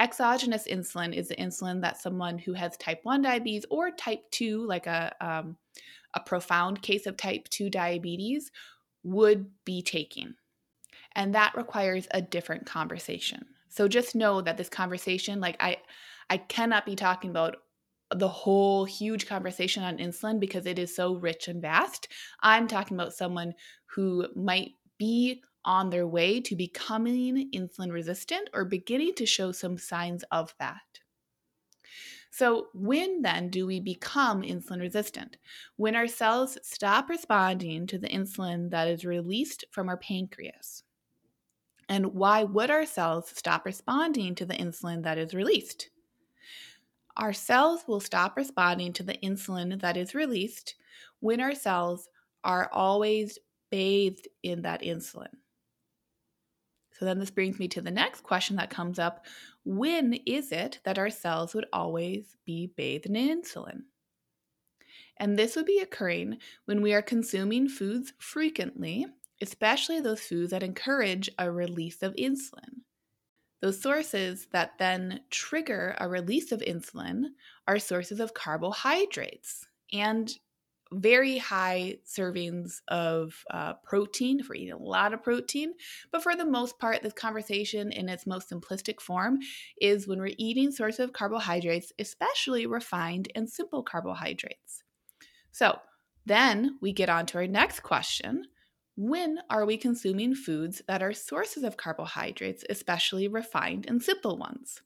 Exogenous 0.00 0.66
insulin 0.66 1.14
is 1.14 1.28
the 1.28 1.36
insulin 1.36 1.80
that 1.82 1.96
someone 1.96 2.36
who 2.36 2.54
has 2.54 2.76
type 2.76 2.98
1 3.04 3.22
diabetes 3.22 3.64
or 3.70 3.92
type 3.92 4.28
2, 4.32 4.66
like 4.66 4.88
a, 4.88 5.14
um, 5.20 5.56
a 6.14 6.18
profound 6.18 6.82
case 6.82 7.06
of 7.06 7.16
type 7.16 7.48
2 7.50 7.70
diabetes, 7.70 8.50
would 9.04 9.48
be 9.64 9.80
taking. 9.80 10.34
And 11.14 11.32
that 11.36 11.54
requires 11.56 12.08
a 12.10 12.20
different 12.20 12.66
conversation. 12.66 13.46
So 13.68 13.86
just 13.86 14.16
know 14.16 14.40
that 14.40 14.56
this 14.56 14.68
conversation, 14.68 15.40
like 15.40 15.56
I 15.60 15.76
I 16.30 16.38
cannot 16.38 16.84
be 16.84 16.96
talking 16.96 17.30
about 17.30 17.58
the 18.18 18.28
whole 18.28 18.84
huge 18.84 19.26
conversation 19.26 19.82
on 19.82 19.98
insulin 19.98 20.40
because 20.40 20.66
it 20.66 20.78
is 20.78 20.94
so 20.94 21.14
rich 21.14 21.48
and 21.48 21.60
vast. 21.60 22.08
I'm 22.40 22.68
talking 22.68 22.96
about 22.96 23.14
someone 23.14 23.54
who 23.86 24.28
might 24.34 24.72
be 24.98 25.42
on 25.64 25.90
their 25.90 26.06
way 26.06 26.40
to 26.40 26.56
becoming 26.56 27.50
insulin 27.52 27.90
resistant 27.92 28.50
or 28.52 28.64
beginning 28.64 29.14
to 29.14 29.26
show 29.26 29.52
some 29.52 29.78
signs 29.78 30.24
of 30.30 30.54
that. 30.58 31.00
So, 32.30 32.66
when 32.74 33.22
then 33.22 33.48
do 33.48 33.64
we 33.64 33.78
become 33.78 34.42
insulin 34.42 34.80
resistant? 34.80 35.36
When 35.76 35.94
our 35.94 36.08
cells 36.08 36.58
stop 36.62 37.08
responding 37.08 37.86
to 37.86 37.98
the 37.98 38.08
insulin 38.08 38.70
that 38.70 38.88
is 38.88 39.04
released 39.04 39.64
from 39.70 39.88
our 39.88 39.96
pancreas. 39.96 40.82
And 41.88 42.06
why 42.14 42.42
would 42.42 42.70
our 42.70 42.86
cells 42.86 43.28
stop 43.28 43.64
responding 43.64 44.34
to 44.34 44.46
the 44.46 44.54
insulin 44.54 45.04
that 45.04 45.18
is 45.18 45.34
released? 45.34 45.90
Our 47.16 47.32
cells 47.32 47.84
will 47.86 48.00
stop 48.00 48.36
responding 48.36 48.92
to 48.94 49.02
the 49.02 49.18
insulin 49.22 49.80
that 49.80 49.96
is 49.96 50.14
released 50.14 50.74
when 51.20 51.40
our 51.40 51.54
cells 51.54 52.08
are 52.42 52.68
always 52.72 53.38
bathed 53.70 54.28
in 54.42 54.62
that 54.62 54.82
insulin. 54.82 55.28
So 56.98 57.04
then 57.04 57.18
this 57.18 57.30
brings 57.30 57.58
me 57.58 57.68
to 57.68 57.80
the 57.80 57.90
next 57.90 58.22
question 58.22 58.56
that 58.56 58.70
comes 58.70 58.98
up 58.98 59.26
when 59.64 60.14
is 60.26 60.52
it 60.52 60.80
that 60.84 60.98
our 60.98 61.10
cells 61.10 61.54
would 61.54 61.66
always 61.72 62.36
be 62.44 62.72
bathed 62.76 63.06
in 63.06 63.14
insulin? 63.14 63.82
And 65.16 65.38
this 65.38 65.56
would 65.56 65.66
be 65.66 65.80
occurring 65.80 66.38
when 66.66 66.82
we 66.82 66.92
are 66.92 67.02
consuming 67.02 67.68
foods 67.68 68.12
frequently, 68.18 69.06
especially 69.40 70.00
those 70.00 70.20
foods 70.20 70.50
that 70.50 70.62
encourage 70.62 71.30
a 71.38 71.50
release 71.50 72.02
of 72.02 72.14
insulin. 72.14 72.73
Those 73.64 73.80
sources 73.80 74.46
that 74.52 74.76
then 74.78 75.20
trigger 75.30 75.96
a 75.98 76.06
release 76.06 76.52
of 76.52 76.60
insulin 76.60 77.28
are 77.66 77.78
sources 77.78 78.20
of 78.20 78.34
carbohydrates 78.34 79.66
and 79.90 80.30
very 80.92 81.38
high 81.38 81.96
servings 82.06 82.82
of 82.88 83.42
uh, 83.50 83.72
protein, 83.82 84.42
we're 84.46 84.56
eating 84.56 84.74
a 84.74 84.76
lot 84.76 85.14
of 85.14 85.22
protein. 85.22 85.72
But 86.12 86.22
for 86.22 86.36
the 86.36 86.44
most 86.44 86.78
part, 86.78 87.02
this 87.02 87.14
conversation 87.14 87.90
in 87.90 88.10
its 88.10 88.26
most 88.26 88.50
simplistic 88.50 89.00
form 89.00 89.38
is 89.80 90.06
when 90.06 90.18
we're 90.18 90.34
eating 90.36 90.70
sources 90.70 91.00
of 91.00 91.14
carbohydrates, 91.14 91.90
especially 91.98 92.66
refined 92.66 93.32
and 93.34 93.48
simple 93.48 93.82
carbohydrates. 93.82 94.82
So 95.52 95.78
then 96.26 96.76
we 96.82 96.92
get 96.92 97.08
on 97.08 97.24
to 97.24 97.38
our 97.38 97.46
next 97.46 97.80
question. 97.80 98.44
When 98.96 99.40
are 99.50 99.66
we 99.66 99.76
consuming 99.76 100.34
foods 100.34 100.82
that 100.86 101.02
are 101.02 101.12
sources 101.12 101.64
of 101.64 101.76
carbohydrates, 101.76 102.64
especially 102.70 103.26
refined 103.28 103.86
and 103.88 104.02
simple 104.02 104.38
ones? 104.38 104.82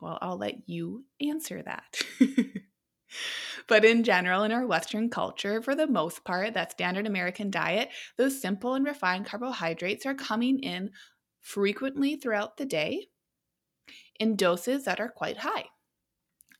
Well, 0.00 0.18
I'll 0.20 0.36
let 0.36 0.68
you 0.68 1.04
answer 1.20 1.62
that. 1.62 2.00
but 3.68 3.84
in 3.84 4.02
general, 4.02 4.42
in 4.42 4.52
our 4.52 4.66
Western 4.66 5.08
culture, 5.08 5.62
for 5.62 5.74
the 5.74 5.86
most 5.86 6.24
part, 6.24 6.54
that 6.54 6.72
standard 6.72 7.06
American 7.06 7.50
diet, 7.50 7.90
those 8.16 8.40
simple 8.40 8.74
and 8.74 8.84
refined 8.84 9.26
carbohydrates 9.26 10.04
are 10.04 10.14
coming 10.14 10.58
in 10.58 10.90
frequently 11.40 12.16
throughout 12.16 12.56
the 12.56 12.66
day 12.66 13.08
in 14.18 14.36
doses 14.36 14.84
that 14.84 15.00
are 15.00 15.08
quite 15.10 15.38
high. 15.38 15.66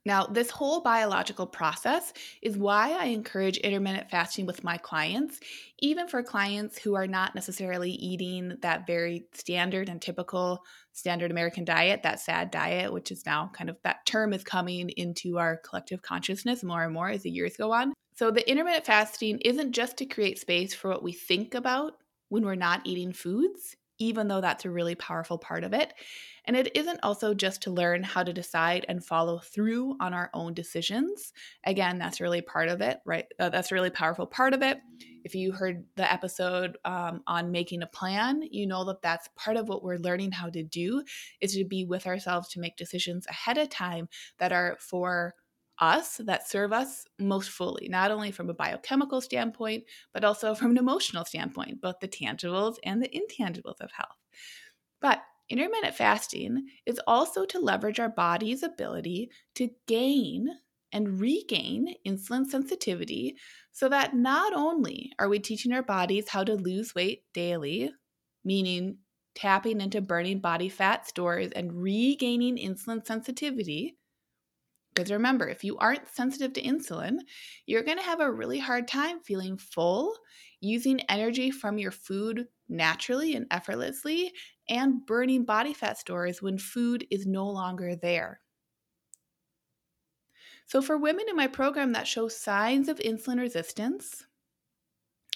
Now, 0.06 0.26
this 0.26 0.50
whole 0.50 0.82
biological 0.82 1.46
process 1.46 2.12
is 2.42 2.58
why 2.58 2.92
I 2.92 3.06
encourage 3.06 3.56
intermittent 3.58 4.10
fasting 4.10 4.44
with 4.44 4.62
my 4.62 4.76
clients, 4.76 5.40
even 5.78 6.08
for 6.08 6.22
clients 6.22 6.78
who 6.78 6.94
are 6.94 7.06
not 7.06 7.34
necessarily 7.34 7.90
eating 7.92 8.58
that 8.60 8.86
very 8.86 9.26
standard 9.32 9.88
and 9.88 10.02
typical 10.02 10.62
standard 10.92 11.30
American 11.30 11.64
diet, 11.64 12.02
that 12.02 12.20
SAD 12.20 12.50
diet, 12.50 12.92
which 12.92 13.10
is 13.10 13.24
now 13.24 13.50
kind 13.54 13.70
of 13.70 13.78
that 13.82 14.04
term 14.04 14.34
is 14.34 14.44
coming 14.44 14.90
into 14.90 15.38
our 15.38 15.56
collective 15.56 16.02
consciousness 16.02 16.62
more 16.62 16.84
and 16.84 16.92
more 16.92 17.08
as 17.08 17.22
the 17.22 17.30
years 17.30 17.56
go 17.56 17.72
on. 17.72 17.94
So, 18.14 18.30
the 18.30 18.48
intermittent 18.48 18.86
fasting 18.86 19.38
isn't 19.38 19.72
just 19.72 19.96
to 19.96 20.06
create 20.06 20.38
space 20.38 20.74
for 20.74 20.90
what 20.90 21.02
we 21.02 21.12
think 21.12 21.54
about 21.54 21.94
when 22.28 22.44
we're 22.44 22.54
not 22.54 22.82
eating 22.84 23.12
foods, 23.12 23.76
even 24.04 24.28
though 24.28 24.40
that's 24.40 24.66
a 24.66 24.70
really 24.70 24.94
powerful 24.94 25.38
part 25.38 25.64
of 25.64 25.72
it. 25.72 25.94
And 26.44 26.56
it 26.56 26.76
isn't 26.76 27.00
also 27.02 27.32
just 27.32 27.62
to 27.62 27.70
learn 27.70 28.02
how 28.02 28.22
to 28.22 28.32
decide 28.32 28.84
and 28.86 29.02
follow 29.02 29.38
through 29.38 29.96
on 29.98 30.12
our 30.12 30.30
own 30.34 30.52
decisions. 30.52 31.32
Again, 31.64 31.98
that's 31.98 32.20
really 32.20 32.42
part 32.42 32.68
of 32.68 32.82
it, 32.82 32.98
right? 33.06 33.24
Uh, 33.38 33.48
that's 33.48 33.72
a 33.72 33.74
really 33.74 33.88
powerful 33.88 34.26
part 34.26 34.52
of 34.52 34.62
it. 34.62 34.78
If 35.24 35.34
you 35.34 35.52
heard 35.52 35.84
the 35.96 36.10
episode 36.12 36.76
um, 36.84 37.22
on 37.26 37.50
making 37.50 37.82
a 37.82 37.86
plan, 37.86 38.42
you 38.50 38.66
know 38.66 38.84
that 38.84 39.00
that's 39.00 39.30
part 39.36 39.56
of 39.56 39.68
what 39.68 39.82
we're 39.82 39.96
learning 39.96 40.32
how 40.32 40.50
to 40.50 40.62
do 40.62 41.02
is 41.40 41.54
to 41.54 41.64
be 41.64 41.86
with 41.86 42.06
ourselves 42.06 42.48
to 42.50 42.60
make 42.60 42.76
decisions 42.76 43.26
ahead 43.26 43.56
of 43.56 43.70
time 43.70 44.10
that 44.36 44.52
are 44.52 44.76
for 44.80 45.34
us 45.80 46.20
that 46.24 46.48
serve 46.48 46.72
us 46.72 47.04
most 47.18 47.50
fully, 47.50 47.88
not 47.88 48.10
only 48.10 48.30
from 48.30 48.50
a 48.50 48.54
biochemical 48.54 49.20
standpoint, 49.20 49.84
but 50.12 50.24
also 50.24 50.54
from 50.54 50.72
an 50.72 50.78
emotional 50.78 51.24
standpoint, 51.24 51.80
both 51.80 51.96
the 52.00 52.08
tangibles 52.08 52.76
and 52.84 53.02
the 53.02 53.08
intangibles 53.08 53.80
of 53.80 53.90
health. 53.92 54.16
But 55.00 55.22
intermittent 55.48 55.94
fasting 55.94 56.68
is 56.86 57.00
also 57.06 57.44
to 57.46 57.58
leverage 57.58 58.00
our 58.00 58.08
body's 58.08 58.62
ability 58.62 59.30
to 59.56 59.70
gain 59.86 60.48
and 60.92 61.20
regain 61.20 61.94
insulin 62.06 62.46
sensitivity 62.46 63.36
so 63.72 63.88
that 63.88 64.14
not 64.14 64.52
only 64.54 65.12
are 65.18 65.28
we 65.28 65.40
teaching 65.40 65.72
our 65.72 65.82
bodies 65.82 66.28
how 66.28 66.44
to 66.44 66.54
lose 66.54 66.94
weight 66.94 67.24
daily, 67.34 67.92
meaning 68.44 68.98
tapping 69.34 69.80
into 69.80 70.00
burning 70.00 70.38
body 70.38 70.68
fat 70.68 71.06
stores 71.06 71.50
and 71.52 71.72
regaining 71.82 72.56
insulin 72.56 73.04
sensitivity, 73.04 73.98
because 74.94 75.10
remember, 75.10 75.48
if 75.48 75.64
you 75.64 75.76
aren't 75.78 76.08
sensitive 76.08 76.52
to 76.52 76.62
insulin, 76.62 77.18
you're 77.66 77.82
going 77.82 77.98
to 77.98 78.04
have 78.04 78.20
a 78.20 78.30
really 78.30 78.58
hard 78.58 78.86
time 78.86 79.20
feeling 79.20 79.56
full, 79.56 80.14
using 80.60 81.00
energy 81.08 81.50
from 81.50 81.78
your 81.78 81.90
food 81.90 82.46
naturally 82.68 83.34
and 83.34 83.46
effortlessly, 83.50 84.32
and 84.68 85.04
burning 85.04 85.44
body 85.44 85.74
fat 85.74 85.98
stores 85.98 86.40
when 86.40 86.58
food 86.58 87.06
is 87.10 87.26
no 87.26 87.48
longer 87.48 87.96
there. 87.96 88.40
So, 90.66 90.80
for 90.80 90.96
women 90.96 91.26
in 91.28 91.36
my 91.36 91.48
program 91.48 91.92
that 91.92 92.06
show 92.06 92.28
signs 92.28 92.88
of 92.88 92.98
insulin 92.98 93.40
resistance, 93.40 94.24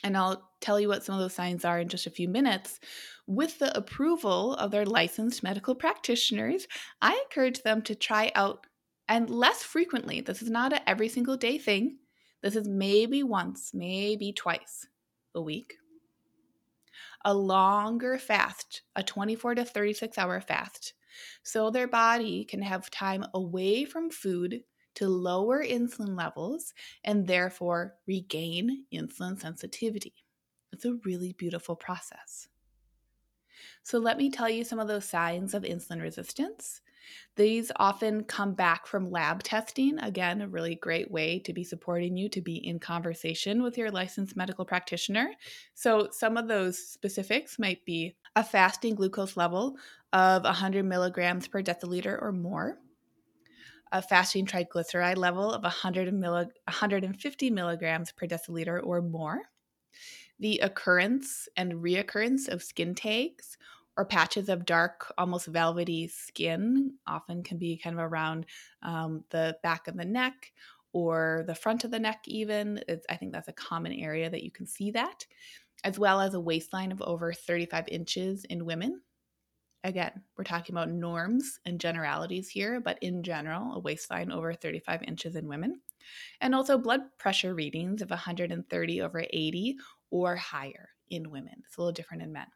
and 0.03 0.17
I'll 0.17 0.51
tell 0.61 0.79
you 0.79 0.89
what 0.89 1.05
some 1.05 1.17
of 1.17 1.21
those 1.21 1.35
signs 1.35 1.65
are 1.65 1.81
in 1.81 1.89
just 1.89 2.07
a 2.07 2.11
few 2.11 2.29
minutes, 2.29 2.79
with 3.27 3.59
the 3.59 3.77
approval 3.77 4.55
of 4.55 4.71
their 4.71 4.87
licensed 4.87 5.43
medical 5.43 5.75
practitioners, 5.75 6.67
I 7.03 7.21
encourage 7.25 7.63
them 7.63 7.83
to 7.83 7.95
try 7.95 8.31
out 8.35 8.68
and 9.09 9.31
less 9.31 9.63
frequently. 9.63 10.21
This 10.21 10.43
is 10.43 10.51
not 10.51 10.73
a 10.73 10.89
every 10.89 11.09
single 11.09 11.37
day 11.37 11.59
thing. 11.59 11.99
This 12.43 12.55
is 12.55 12.69
maybe 12.69 13.23
once, 13.23 13.73
maybe 13.75 14.33
twice 14.33 14.87
a 15.35 15.41
week. 15.41 15.75
A 17.25 17.35
longer 17.35 18.19
fast, 18.19 18.83
a 18.95 19.03
24 19.03 19.57
to 19.57 19.65
36 19.65 20.19
hour 20.19 20.41
fast, 20.41 20.95
so 21.43 21.71
their 21.71 21.89
body 21.89 22.45
can 22.45 22.63
have 22.63 22.91
time 22.91 23.25
away 23.35 23.85
from 23.85 24.11
food 24.11 24.63
to 24.95 25.09
lower 25.09 25.65
insulin 25.65 26.17
levels 26.17 26.75
and 27.05 27.27
therefore 27.27 27.95
regain 28.07 28.85
insulin 28.93 29.41
sensitivity. 29.41 30.15
It's 30.73 30.85
a 30.85 30.99
really 31.05 31.33
beautiful 31.33 31.77
process. 31.77 32.49
So, 33.83 33.99
let 33.99 34.19
me 34.19 34.31
tell 34.31 34.49
you 34.49 34.65
some 34.65 34.79
of 34.79 34.89
those 34.89 35.05
signs 35.05 35.55
of 35.55 35.63
insulin 35.63 36.01
resistance 36.01 36.83
these 37.37 37.71
often 37.77 38.25
come 38.25 38.55
back 38.55 38.87
from 38.87 39.11
lab 39.11 39.43
testing. 39.43 39.99
Again, 40.01 40.41
a 40.41 40.49
really 40.49 40.75
great 40.75 41.11
way 41.11 41.39
to 41.41 41.53
be 41.53 41.65
supporting 41.65 42.17
you 42.17 42.29
to 42.31 42.41
be 42.41 42.57
in 42.57 42.79
conversation 42.79 43.63
with 43.63 43.79
your 43.79 43.91
licensed 43.91 44.37
medical 44.37 44.65
practitioner. 44.65 45.31
So, 45.75 46.09
some 46.11 46.37
of 46.37 46.49
those 46.49 46.79
specifics 46.79 47.59
might 47.59 47.85
be 47.85 48.17
a 48.35 48.43
fasting 48.43 48.95
glucose 48.95 49.37
level 49.37 49.77
of 50.13 50.45
100 50.45 50.85
milligrams 50.85 51.49
per 51.49 51.63
deciliter 51.63 52.21
or 52.21 52.33
more, 52.33 52.79
a 53.93 54.03
fasting 54.03 54.47
triglyceride 54.47 55.17
level 55.17 55.53
of 55.53 55.63
100 55.63 56.13
milli- 56.13 56.51
150 56.65 57.51
milligrams 57.51 58.13
per 58.13 58.27
deciliter 58.27 58.81
or 58.83 59.01
more, 59.01 59.43
the 60.41 60.59
occurrence 60.59 61.49
and 61.57 61.73
reoccurrence 61.75 62.49
of 62.49 62.63
skin 62.63 62.95
tags 62.95 63.57
or 63.99 64.05
patches 64.05 64.49
of 64.49 64.65
dark, 64.65 65.13
almost 65.19 65.49
velvety 65.49 66.07
skin, 66.07 66.95
often 67.09 67.43
can 67.43 67.59
be 67.59 67.77
kind 67.77 67.99
of 67.99 68.01
around 68.01 68.47
um, 68.83 69.25
the 69.31 69.59
back 69.65 69.89
of 69.89 69.97
the 69.97 70.05
neck 70.05 70.53
or 70.93 71.43
the 71.49 71.55
front 71.55 71.83
of 71.83 71.91
the 71.91 71.99
neck, 71.99 72.21
even. 72.27 72.81
It's, 72.87 73.05
I 73.11 73.17
think 73.17 73.33
that's 73.33 73.49
a 73.49 73.53
common 73.53 73.93
area 73.93 74.31
that 74.31 74.45
you 74.45 74.53
can 74.53 74.67
see 74.67 74.93
that, 74.93 75.27
as 75.83 75.99
well 75.99 76.21
as 76.21 76.35
a 76.35 76.41
waistline 76.41 76.93
of 76.93 77.03
over 77.03 77.33
35 77.33 77.89
inches 77.89 78.45
in 78.45 78.65
women. 78.65 79.03
Again, 79.83 80.23
we're 80.37 80.45
talking 80.45 80.77
about 80.77 80.91
norms 80.91 81.59
and 81.67 81.81
generalities 81.81 82.49
here, 82.49 82.81
but 82.81 82.99
in 83.03 83.25
general, 83.25 83.75
a 83.75 83.81
waistline 83.81 84.31
over 84.31 84.55
35 84.55 85.03
inches 85.09 85.35
in 85.35 85.49
women. 85.49 85.81
And 86.41 86.55
also 86.55 86.79
blood 86.79 87.01
pressure 87.19 87.53
readings 87.53 88.01
of 88.01 88.11
130 88.11 89.01
over 89.03 89.25
80 89.29 89.77
or 90.11 90.37
higher 90.37 90.91
in 91.11 91.31
women. 91.31 91.63
It's 91.67 91.77
a 91.77 91.81
little 91.81 91.93
different 91.93 92.23
in 92.23 92.33
men. 92.33 92.47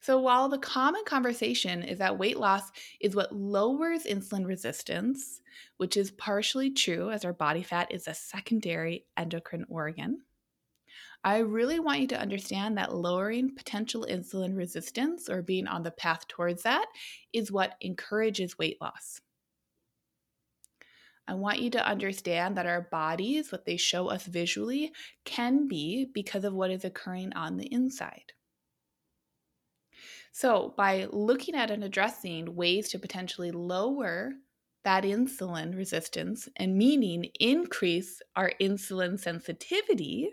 So, 0.00 0.18
while 0.18 0.48
the 0.48 0.58
common 0.58 1.04
conversation 1.04 1.82
is 1.82 1.98
that 1.98 2.18
weight 2.18 2.38
loss 2.38 2.70
is 3.00 3.14
what 3.14 3.34
lowers 3.34 4.04
insulin 4.04 4.46
resistance, 4.46 5.40
which 5.76 5.96
is 5.96 6.10
partially 6.10 6.70
true 6.70 7.10
as 7.10 7.24
our 7.24 7.32
body 7.32 7.62
fat 7.62 7.92
is 7.92 8.08
a 8.08 8.14
secondary 8.14 9.06
endocrine 9.16 9.66
organ, 9.68 10.22
I 11.22 11.38
really 11.38 11.78
want 11.78 12.00
you 12.00 12.06
to 12.08 12.20
understand 12.20 12.78
that 12.78 12.94
lowering 12.94 13.54
potential 13.54 14.06
insulin 14.08 14.56
resistance 14.56 15.28
or 15.28 15.42
being 15.42 15.66
on 15.66 15.82
the 15.82 15.90
path 15.90 16.26
towards 16.28 16.62
that 16.62 16.86
is 17.32 17.52
what 17.52 17.76
encourages 17.82 18.56
weight 18.56 18.80
loss. 18.80 19.20
I 21.28 21.34
want 21.34 21.60
you 21.60 21.70
to 21.70 21.86
understand 21.86 22.56
that 22.56 22.66
our 22.66 22.88
bodies, 22.90 23.52
what 23.52 23.66
they 23.66 23.76
show 23.76 24.08
us 24.08 24.24
visually, 24.24 24.92
can 25.24 25.68
be 25.68 26.06
because 26.12 26.44
of 26.44 26.54
what 26.54 26.70
is 26.70 26.84
occurring 26.84 27.34
on 27.34 27.58
the 27.58 27.66
inside. 27.66 28.32
So, 30.32 30.74
by 30.76 31.06
looking 31.10 31.54
at 31.54 31.70
and 31.70 31.82
addressing 31.82 32.54
ways 32.54 32.88
to 32.90 32.98
potentially 32.98 33.50
lower 33.50 34.32
that 34.84 35.04
insulin 35.04 35.76
resistance 35.76 36.48
and 36.56 36.76
meaning 36.76 37.30
increase 37.38 38.22
our 38.36 38.52
insulin 38.60 39.18
sensitivity, 39.18 40.30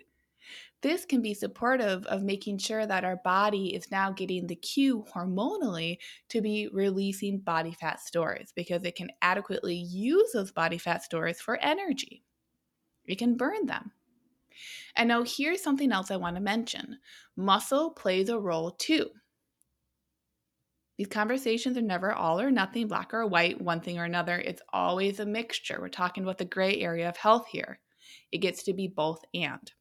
this 0.81 1.05
can 1.05 1.21
be 1.21 1.33
supportive 1.33 2.05
of 2.05 2.21
making 2.21 2.59
sure 2.59 2.85
that 2.85 3.03
our 3.03 3.17
body 3.17 3.73
is 3.73 3.89
now 3.89 4.11
getting 4.11 4.45
the 4.45 4.55
cue 4.55 5.03
hormonally 5.13 5.97
to 6.29 6.41
be 6.41 6.69
releasing 6.71 7.39
body 7.39 7.71
fat 7.71 7.99
stores 7.99 8.53
because 8.55 8.83
it 8.83 8.95
can 8.95 9.09
adequately 9.21 9.75
use 9.75 10.31
those 10.33 10.51
body 10.51 10.77
fat 10.77 11.03
stores 11.03 11.41
for 11.41 11.57
energy. 11.57 12.23
It 13.05 13.17
can 13.17 13.35
burn 13.35 13.65
them. 13.65 13.91
And 14.95 15.09
now, 15.09 15.23
here's 15.23 15.61
something 15.61 15.91
else 15.91 16.11
I 16.11 16.17
want 16.17 16.35
to 16.35 16.41
mention 16.41 16.99
muscle 17.35 17.91
plays 17.91 18.29
a 18.29 18.39
role 18.39 18.71
too. 18.71 19.09
These 20.97 21.07
conversations 21.07 21.77
are 21.77 21.81
never 21.81 22.11
all 22.11 22.41
or 22.41 22.49
nothing, 22.49 22.87
black 22.87 23.13
or 23.13 23.25
white, 23.27 23.61
one 23.61 23.81
thing 23.81 23.99
or 23.99 24.05
another. 24.05 24.39
It's 24.39 24.61
always 24.73 25.19
a 25.19 25.25
mixture. 25.25 25.77
We're 25.79 25.89
talking 25.89 26.23
about 26.23 26.39
the 26.39 26.45
gray 26.45 26.79
area 26.79 27.07
of 27.07 27.17
health 27.17 27.47
here. 27.51 27.79
It 28.31 28.39
gets 28.39 28.63
to 28.63 28.73
be 28.73 28.87
both 28.87 29.23
and. 29.33 29.71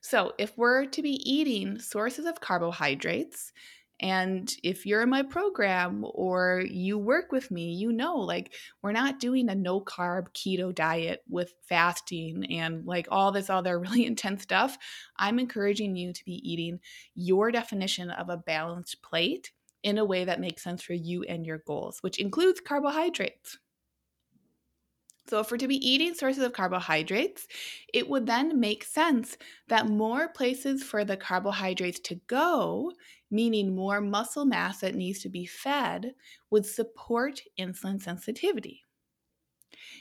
So, 0.00 0.32
if 0.38 0.56
we're 0.56 0.86
to 0.86 1.02
be 1.02 1.20
eating 1.30 1.78
sources 1.78 2.26
of 2.26 2.40
carbohydrates, 2.40 3.52
and 4.00 4.50
if 4.62 4.86
you're 4.86 5.02
in 5.02 5.10
my 5.10 5.22
program 5.22 6.06
or 6.14 6.62
you 6.66 6.96
work 6.96 7.32
with 7.32 7.50
me, 7.50 7.74
you 7.74 7.92
know, 7.92 8.16
like 8.16 8.54
we're 8.82 8.92
not 8.92 9.20
doing 9.20 9.50
a 9.50 9.54
no 9.54 9.80
carb 9.80 10.28
keto 10.32 10.74
diet 10.74 11.22
with 11.28 11.52
fasting 11.68 12.46
and 12.50 12.86
like 12.86 13.08
all 13.10 13.30
this 13.30 13.50
other 13.50 13.78
really 13.80 14.06
intense 14.06 14.42
stuff. 14.42 14.78
I'm 15.18 15.38
encouraging 15.38 15.96
you 15.96 16.12
to 16.14 16.24
be 16.24 16.40
eating 16.50 16.80
your 17.14 17.50
definition 17.50 18.10
of 18.10 18.30
a 18.30 18.38
balanced 18.38 19.02
plate 19.02 19.50
in 19.82 19.98
a 19.98 20.04
way 20.04 20.24
that 20.24 20.40
makes 20.40 20.62
sense 20.62 20.82
for 20.82 20.94
you 20.94 21.22
and 21.24 21.46
your 21.46 21.58
goals, 21.58 22.02
which 22.02 22.18
includes 22.18 22.60
carbohydrates. 22.60 23.58
So, 25.28 25.38
if 25.40 25.50
we're 25.50 25.56
to 25.58 25.68
be 25.68 25.76
eating 25.86 26.12
sources 26.14 26.42
of 26.42 26.52
carbohydrates, 26.52 27.46
it 27.94 28.08
would 28.08 28.26
then 28.26 28.58
make 28.60 28.84
sense 28.84 29.38
that 29.68 29.86
more 29.86 30.28
places 30.28 30.82
for 30.82 31.04
the 31.06 31.16
carbohydrates 31.16 32.00
to 32.00 32.16
go, 32.26 32.92
meaning 33.30 33.74
more 33.74 34.00
muscle 34.02 34.44
mass 34.44 34.80
that 34.80 34.94
needs 34.94 35.20
to 35.20 35.28
be 35.30 35.46
fed, 35.46 36.14
would 36.50 36.66
support 36.66 37.42
insulin 37.58 38.00
sensitivity. 38.02 38.84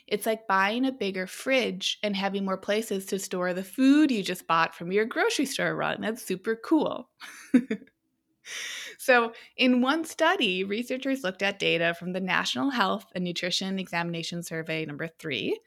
It's 0.07 0.25
like 0.25 0.47
buying 0.47 0.85
a 0.85 0.91
bigger 0.91 1.27
fridge 1.27 1.99
and 2.03 2.15
having 2.15 2.45
more 2.45 2.57
places 2.57 3.05
to 3.07 3.19
store 3.19 3.53
the 3.53 3.63
food 3.63 4.11
you 4.11 4.23
just 4.23 4.47
bought 4.47 4.75
from 4.75 4.91
your 4.91 5.05
grocery 5.05 5.45
store 5.45 5.75
run. 5.75 6.01
That's 6.01 6.23
super 6.23 6.55
cool. 6.55 7.09
So, 8.97 9.33
in 9.55 9.81
one 9.81 10.03
study, 10.03 10.63
researchers 10.63 11.23
looked 11.23 11.41
at 11.41 11.59
data 11.59 11.93
from 11.93 12.13
the 12.13 12.19
National 12.19 12.69
Health 12.69 13.05
and 13.15 13.23
Nutrition 13.23 13.79
Examination 13.79 14.43
Survey 14.43 14.85
number 14.85 15.07
three. 15.07 15.59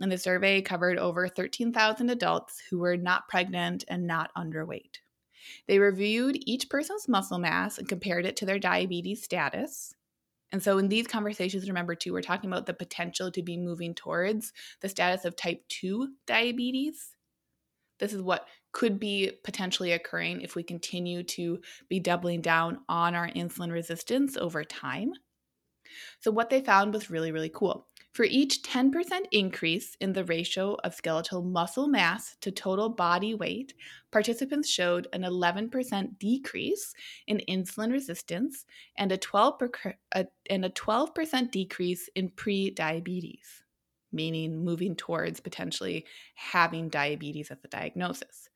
And 0.00 0.12
the 0.12 0.18
survey 0.18 0.60
covered 0.60 0.98
over 0.98 1.26
13,000 1.26 2.10
adults 2.10 2.62
who 2.70 2.78
were 2.78 2.96
not 2.96 3.28
pregnant 3.28 3.84
and 3.88 4.06
not 4.06 4.30
underweight. 4.36 4.98
They 5.66 5.78
reviewed 5.78 6.38
each 6.46 6.68
person's 6.68 7.08
muscle 7.08 7.38
mass 7.38 7.78
and 7.78 7.88
compared 7.88 8.26
it 8.26 8.36
to 8.36 8.46
their 8.46 8.58
diabetes 8.58 9.22
status. 9.22 9.94
And 10.52 10.62
so, 10.62 10.78
in 10.78 10.88
these 10.88 11.06
conversations, 11.06 11.68
remember 11.68 11.94
too, 11.94 12.12
we're 12.12 12.22
talking 12.22 12.50
about 12.50 12.66
the 12.66 12.74
potential 12.74 13.30
to 13.32 13.42
be 13.42 13.56
moving 13.56 13.94
towards 13.94 14.52
the 14.80 14.88
status 14.88 15.24
of 15.24 15.34
type 15.34 15.66
2 15.68 16.08
diabetes. 16.26 17.16
This 17.98 18.12
is 18.12 18.22
what 18.22 18.46
could 18.76 19.00
be 19.00 19.32
potentially 19.42 19.92
occurring 19.92 20.42
if 20.42 20.54
we 20.54 20.62
continue 20.62 21.22
to 21.22 21.58
be 21.88 21.98
doubling 21.98 22.42
down 22.42 22.78
on 22.90 23.14
our 23.14 23.28
insulin 23.28 23.72
resistance 23.72 24.36
over 24.36 24.62
time. 24.64 25.14
So, 26.20 26.30
what 26.30 26.50
they 26.50 26.60
found 26.60 26.92
was 26.92 27.08
really, 27.08 27.32
really 27.32 27.48
cool. 27.48 27.86
For 28.12 28.24
each 28.24 28.62
10% 28.62 28.92
increase 29.32 29.96
in 29.98 30.12
the 30.12 30.24
ratio 30.24 30.76
of 30.84 30.94
skeletal 30.94 31.42
muscle 31.42 31.88
mass 31.88 32.36
to 32.42 32.50
total 32.50 32.90
body 32.90 33.34
weight, 33.34 33.72
participants 34.12 34.68
showed 34.68 35.08
an 35.14 35.22
11% 35.22 36.18
decrease 36.18 36.92
in 37.26 37.40
insulin 37.48 37.92
resistance 37.92 38.66
and 38.98 39.10
a 39.10 39.16
12%, 39.16 39.94
and 40.50 40.64
a 40.66 40.70
12% 40.70 41.50
decrease 41.50 42.10
in 42.14 42.28
pre-diabetes, 42.28 43.62
meaning 44.12 44.62
moving 44.62 44.94
towards 44.94 45.40
potentially 45.40 46.04
having 46.34 46.90
diabetes 46.90 47.50
as 47.50 47.64
a 47.64 47.68
diagnosis. 47.68 48.50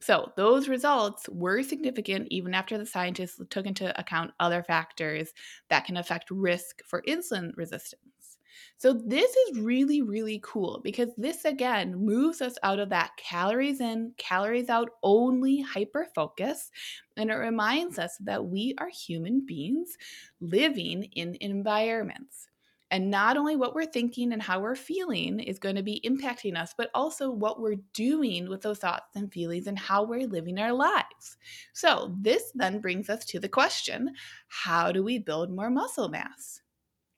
So, 0.00 0.32
those 0.36 0.68
results 0.68 1.28
were 1.28 1.62
significant 1.62 2.28
even 2.30 2.54
after 2.54 2.76
the 2.78 2.86
scientists 2.86 3.40
took 3.50 3.66
into 3.66 3.98
account 3.98 4.32
other 4.40 4.62
factors 4.62 5.32
that 5.68 5.84
can 5.84 5.96
affect 5.96 6.30
risk 6.30 6.82
for 6.84 7.02
insulin 7.02 7.52
resistance. 7.56 8.38
So, 8.78 8.92
this 8.92 9.34
is 9.34 9.60
really, 9.60 10.02
really 10.02 10.38
cool 10.42 10.80
because 10.84 11.10
this 11.16 11.44
again 11.44 11.94
moves 11.96 12.40
us 12.42 12.56
out 12.62 12.78
of 12.78 12.90
that 12.90 13.16
calories 13.16 13.80
in, 13.80 14.12
calories 14.18 14.68
out 14.68 14.90
only 15.02 15.60
hyper 15.60 16.06
focus. 16.14 16.70
And 17.16 17.30
it 17.30 17.34
reminds 17.34 17.98
us 17.98 18.16
that 18.18 18.46
we 18.46 18.74
are 18.78 18.88
human 18.88 19.44
beings 19.46 19.96
living 20.40 21.04
in 21.14 21.36
environments. 21.40 22.48
And 22.90 23.10
not 23.10 23.36
only 23.36 23.56
what 23.56 23.74
we're 23.74 23.86
thinking 23.86 24.32
and 24.32 24.40
how 24.40 24.60
we're 24.60 24.76
feeling 24.76 25.40
is 25.40 25.58
going 25.58 25.74
to 25.74 25.82
be 25.82 26.00
impacting 26.04 26.56
us, 26.56 26.72
but 26.76 26.90
also 26.94 27.30
what 27.30 27.60
we're 27.60 27.80
doing 27.94 28.48
with 28.48 28.62
those 28.62 28.78
thoughts 28.78 29.16
and 29.16 29.32
feelings 29.32 29.66
and 29.66 29.78
how 29.78 30.04
we're 30.04 30.28
living 30.28 30.58
our 30.58 30.72
lives. 30.72 31.36
So, 31.72 32.14
this 32.20 32.52
then 32.54 32.80
brings 32.80 33.10
us 33.10 33.24
to 33.26 33.40
the 33.40 33.48
question 33.48 34.14
how 34.48 34.92
do 34.92 35.02
we 35.02 35.18
build 35.18 35.50
more 35.50 35.70
muscle 35.70 36.08
mass? 36.08 36.62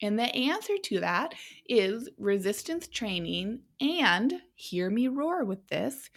And 0.01 0.19
the 0.19 0.35
answer 0.35 0.79
to 0.85 1.01
that 1.01 1.35
is 1.69 2.09
resistance 2.17 2.87
training 2.87 3.61
and, 3.81 4.35
hear 4.55 4.91
me 4.91 5.09
roar 5.09 5.45
with 5.45 5.67
this, 5.69 6.09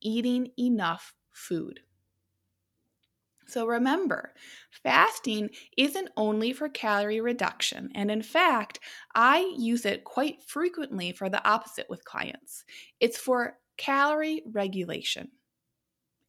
eating 0.00 0.50
enough 0.58 1.14
food. 1.30 1.80
So 3.48 3.66
remember, 3.66 4.34
fasting 4.70 5.48
isn't 5.76 6.10
only 6.18 6.52
for 6.52 6.68
calorie 6.68 7.22
reduction. 7.22 7.90
And 7.94 8.10
in 8.10 8.22
fact, 8.22 8.78
I 9.14 9.54
use 9.56 9.86
it 9.86 10.04
quite 10.04 10.42
frequently 10.42 11.12
for 11.12 11.30
the 11.30 11.46
opposite 11.48 11.88
with 11.88 12.04
clients. 12.04 12.64
It's 13.00 13.16
for 13.18 13.58
calorie 13.78 14.42
regulation, 14.52 15.30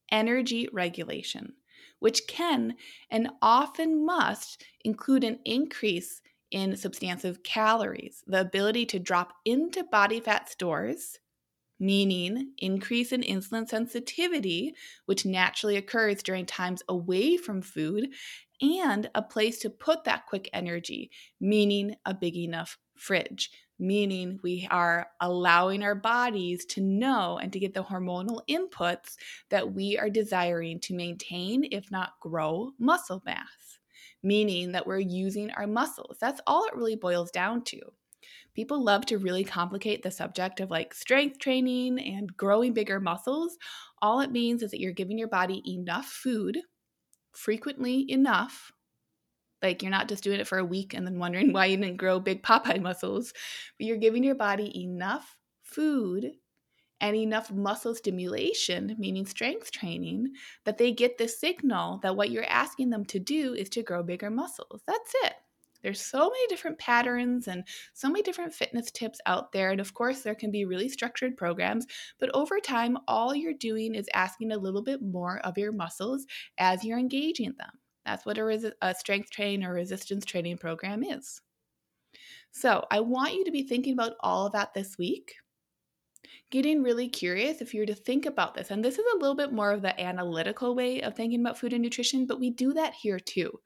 energy 0.10 0.70
regulation, 0.72 1.54
which 2.00 2.26
can 2.28 2.76
and 3.12 3.30
often 3.42 4.06
must 4.06 4.64
include 4.86 5.26
an 5.26 5.40
increase 5.44 6.22
in 6.52 6.78
substantive 6.78 7.44
calories, 7.44 8.24
the 8.28 8.40
ability 8.40 8.86
to 8.86 9.00
drop 9.00 9.34
into 9.46 9.84
body 9.84 10.22
fat 10.22 10.50
stores 10.50 11.20
meaning 11.80 12.52
increase 12.58 13.12
in 13.12 13.22
insulin 13.22 13.68
sensitivity, 13.68 14.74
which 15.06 15.26
naturally 15.26 15.78
occurs 15.78 16.22
during 16.22 16.46
times 16.46 16.84
away 16.89 17.38
from 17.38 17.62
food, 17.62 18.10
and 18.62 19.10
a 19.15 19.22
place 19.22 19.60
to 19.60 19.70
put 19.70 20.04
that 20.04 20.26
quick 20.26 20.50
energy, 20.54 21.12
meaning 21.39 21.96
a 22.06 22.13
big 22.13 22.36
enough 22.36 22.78
fridge, 22.96 23.50
meaning 23.80 24.39
we 24.44 24.68
are 24.70 25.08
allowing 25.22 25.82
our 25.82 25.96
bodies 25.96 26.65
to 26.65 26.82
know 26.82 27.39
and 27.42 27.54
to 27.54 27.60
get 27.60 27.74
the 27.74 27.84
hormonal 27.84 28.42
inputs 28.50 29.15
that 29.50 29.74
we 29.74 29.98
are 29.98 30.10
desiring 30.10 30.80
to 30.82 30.94
maintain, 30.94 31.65
if 31.72 31.89
not 31.89 32.20
grow, 32.20 32.72
muscle 32.78 33.22
mass, 33.26 33.80
meaning 34.22 34.74
that 34.74 34.86
we're 34.86 35.00
using 35.00 35.50
our 35.52 35.68
muscles. 35.68 36.18
That's 36.20 36.42
all 36.46 36.65
it 36.65 36.76
really 36.76 36.98
boils 36.98 37.32
down 37.32 37.63
to 37.65 37.80
people 38.60 38.84
love 38.84 39.06
to 39.06 39.17
really 39.17 39.45
complicate 39.45 40.04
the 40.04 40.12
subject 40.12 40.60
of 40.60 40.69
like 40.69 40.93
strength 40.93 41.39
training 41.39 41.98
and 41.98 42.36
growing 42.36 42.74
bigger 42.74 43.00
muscles. 43.00 43.58
All 44.02 44.19
it 44.19 44.34
means 44.34 44.62
is 44.62 44.72
that 44.72 44.82
you're 44.82 44.91
giving 44.91 45.17
your 45.17 45.30
body 45.30 45.63
enough 45.65 46.08
food, 46.08 46.60
frequently 47.32 48.06
enough. 48.12 48.74
Like 49.62 49.82
you're 49.82 49.91
not 49.91 50.10
just 50.10 50.26
doing 50.26 50.41
it 50.41 50.48
for 50.48 50.58
a 50.58 50.65
week 50.65 50.93
and 50.93 51.08
then 51.08 51.19
wondering 51.19 51.54
why 51.54 51.67
you 51.67 51.78
didn't 51.78 51.95
grow 51.95 52.19
big 52.19 52.43
Popeye 52.43 52.82
muscles, 52.82 53.32
but 53.78 53.88
you're 53.88 53.95
giving 53.95 54.26
your 54.26 54.36
body 54.36 54.84
enough 54.84 55.38
food 55.63 56.34
and 57.00 57.15
enough 57.15 57.50
muscle 57.50 57.95
stimulation, 57.95 58.93
meaning 59.00 59.26
strength 59.26 59.72
training, 59.72 60.34
that 60.65 60.78
they 60.78 60.91
get 60.91 61.17
the 61.17 61.30
signal 61.30 62.02
that 62.04 62.17
what 62.17 62.30
you're 62.30 62.43
asking 62.43 62.89
them 62.89 63.06
to 63.06 63.19
do 63.19 63.54
is 63.54 63.69
to 63.69 63.84
grow 63.84 64.04
bigger 64.04 64.30
muscles. 64.30 64.82
That's 64.86 65.13
it. 65.24 65.36
There's 65.82 66.02
so 66.02 66.30
many 66.30 66.48
different 66.48 66.78
patterns 66.78 67.48
and 67.48 67.63
so 67.94 68.08
many 68.08 68.22
different 68.22 68.54
fitness 68.54 68.92
tips 68.92 69.20
out 69.26 69.52
there. 69.52 69.72
And 69.72 69.80
of 69.80 69.94
course, 69.94 70.22
there 70.22 70.36
can 70.36 70.52
be 70.52 70.65
really 70.65 70.89
structured 70.89 71.38
programs, 71.38 71.86
but 72.20 72.30
over 72.34 72.60
time, 72.60 72.98
all 73.08 73.36
you're 73.36 73.54
doing 73.54 73.96
is 73.96 74.10
asking 74.13 74.52
a 74.52 74.58
little 74.58 74.84
bit 74.84 75.02
more 75.02 75.39
of 75.39 75.58
your 75.58 75.72
muscles 75.72 76.26
as 76.58 76.84
you're 76.84 77.00
engaging 77.00 77.54
them. 77.58 77.72
That's 78.06 78.26
what 78.26 78.38
a, 78.38 78.74
a 78.82 78.96
strength 78.96 79.30
training 79.30 79.63
or 79.63 79.74
resistance 79.74 80.26
training 80.26 80.58
program 80.58 81.04
is. 81.04 81.42
So, 82.52 82.86
I 82.89 83.02
want 83.02 83.36
you 83.36 83.46
to 83.46 83.52
be 83.52 83.63
thinking 83.63 83.94
about 83.94 84.13
all 84.22 84.48
of 84.48 84.54
that 84.54 84.74
this 84.74 84.98
week 84.98 85.36
getting 86.52 86.82
really 86.82 87.08
curious 87.08 87.62
if 87.62 87.74
you 87.74 87.82
were 87.82 87.86
to 87.86 87.96
think 87.96 88.26
about 88.26 88.56
this. 88.56 88.72
And 88.72 88.84
this 88.84 88.98
is 88.98 89.06
a 89.13 89.18
little 89.18 89.36
bit 89.36 89.54
more 89.54 89.72
of 89.72 89.82
the 89.82 90.00
analytical 90.00 90.76
way 90.76 91.02
of 91.02 91.15
thinking 91.15 91.42
about 91.42 91.58
food 91.58 91.74
and 91.74 91.84
nutrition, 91.84 92.26
but 92.26 92.39
we 92.39 92.50
do 92.50 92.74
that 92.74 92.94
here 92.94 93.20
too. 93.20 93.60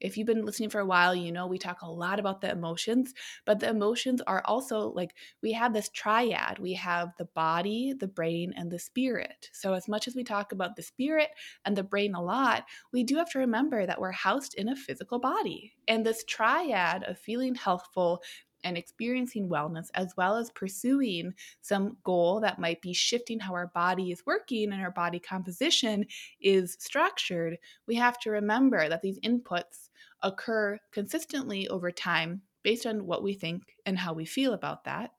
If 0.00 0.16
you've 0.16 0.26
been 0.26 0.44
listening 0.44 0.70
for 0.70 0.80
a 0.80 0.86
while, 0.86 1.14
you 1.14 1.32
know 1.32 1.46
we 1.46 1.58
talk 1.58 1.82
a 1.82 1.90
lot 1.90 2.20
about 2.20 2.40
the 2.40 2.50
emotions, 2.50 3.14
but 3.44 3.60
the 3.60 3.68
emotions 3.68 4.20
are 4.26 4.42
also 4.44 4.90
like 4.90 5.14
we 5.42 5.52
have 5.52 5.72
this 5.72 5.88
triad. 5.90 6.58
We 6.58 6.74
have 6.74 7.12
the 7.18 7.26
body, 7.26 7.94
the 7.98 8.08
brain, 8.08 8.54
and 8.56 8.70
the 8.70 8.78
spirit. 8.78 9.50
So, 9.52 9.74
as 9.74 9.88
much 9.88 10.06
as 10.08 10.14
we 10.14 10.24
talk 10.24 10.52
about 10.52 10.76
the 10.76 10.82
spirit 10.82 11.30
and 11.64 11.76
the 11.76 11.82
brain 11.82 12.14
a 12.14 12.22
lot, 12.22 12.64
we 12.92 13.04
do 13.04 13.16
have 13.16 13.30
to 13.30 13.38
remember 13.38 13.86
that 13.86 14.00
we're 14.00 14.12
housed 14.12 14.54
in 14.54 14.68
a 14.68 14.76
physical 14.76 15.18
body. 15.18 15.72
And 15.88 16.04
this 16.04 16.24
triad 16.24 17.04
of 17.04 17.18
feeling 17.18 17.54
healthful, 17.54 18.22
and 18.64 18.76
experiencing 18.76 19.48
wellness, 19.48 19.88
as 19.94 20.14
well 20.16 20.36
as 20.36 20.50
pursuing 20.50 21.32
some 21.60 21.96
goal 22.04 22.40
that 22.40 22.58
might 22.58 22.80
be 22.82 22.92
shifting 22.92 23.38
how 23.38 23.54
our 23.54 23.68
body 23.68 24.10
is 24.10 24.24
working 24.26 24.72
and 24.72 24.82
our 24.82 24.90
body 24.90 25.18
composition 25.18 26.04
is 26.40 26.76
structured, 26.80 27.58
we 27.86 27.94
have 27.94 28.18
to 28.20 28.30
remember 28.30 28.88
that 28.88 29.02
these 29.02 29.20
inputs 29.20 29.87
occur 30.22 30.78
consistently 30.92 31.68
over 31.68 31.90
time 31.92 32.42
based 32.62 32.86
on 32.86 33.06
what 33.06 33.22
we 33.22 33.34
think 33.34 33.76
and 33.86 33.98
how 33.98 34.12
we 34.12 34.24
feel 34.24 34.52
about 34.52 34.84
that. 34.84 35.12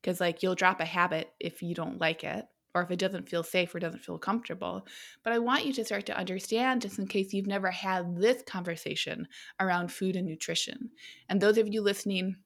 because 0.00 0.20
like 0.20 0.42
you'll 0.42 0.54
drop 0.54 0.80
a 0.80 0.84
habit 0.84 1.32
if 1.40 1.62
you 1.62 1.74
don't 1.74 2.00
like 2.00 2.24
it 2.24 2.46
or 2.74 2.82
if 2.82 2.90
it 2.90 2.98
doesn't 2.98 3.28
feel 3.28 3.42
safe 3.42 3.74
or 3.74 3.80
doesn't 3.80 4.04
feel 4.04 4.18
comfortable. 4.18 4.86
But 5.24 5.32
I 5.32 5.38
want 5.40 5.66
you 5.66 5.72
to 5.72 5.84
start 5.84 6.06
to 6.06 6.16
understand, 6.16 6.82
just 6.82 6.98
in 7.00 7.08
case 7.08 7.32
you've 7.32 7.48
never 7.48 7.70
had 7.70 8.16
this 8.16 8.42
conversation 8.46 9.26
around 9.58 9.90
food 9.90 10.14
and 10.14 10.26
nutrition. 10.26 10.90
And 11.28 11.40
those 11.40 11.58
of 11.58 11.66
you 11.66 11.82
listening, 11.82 12.36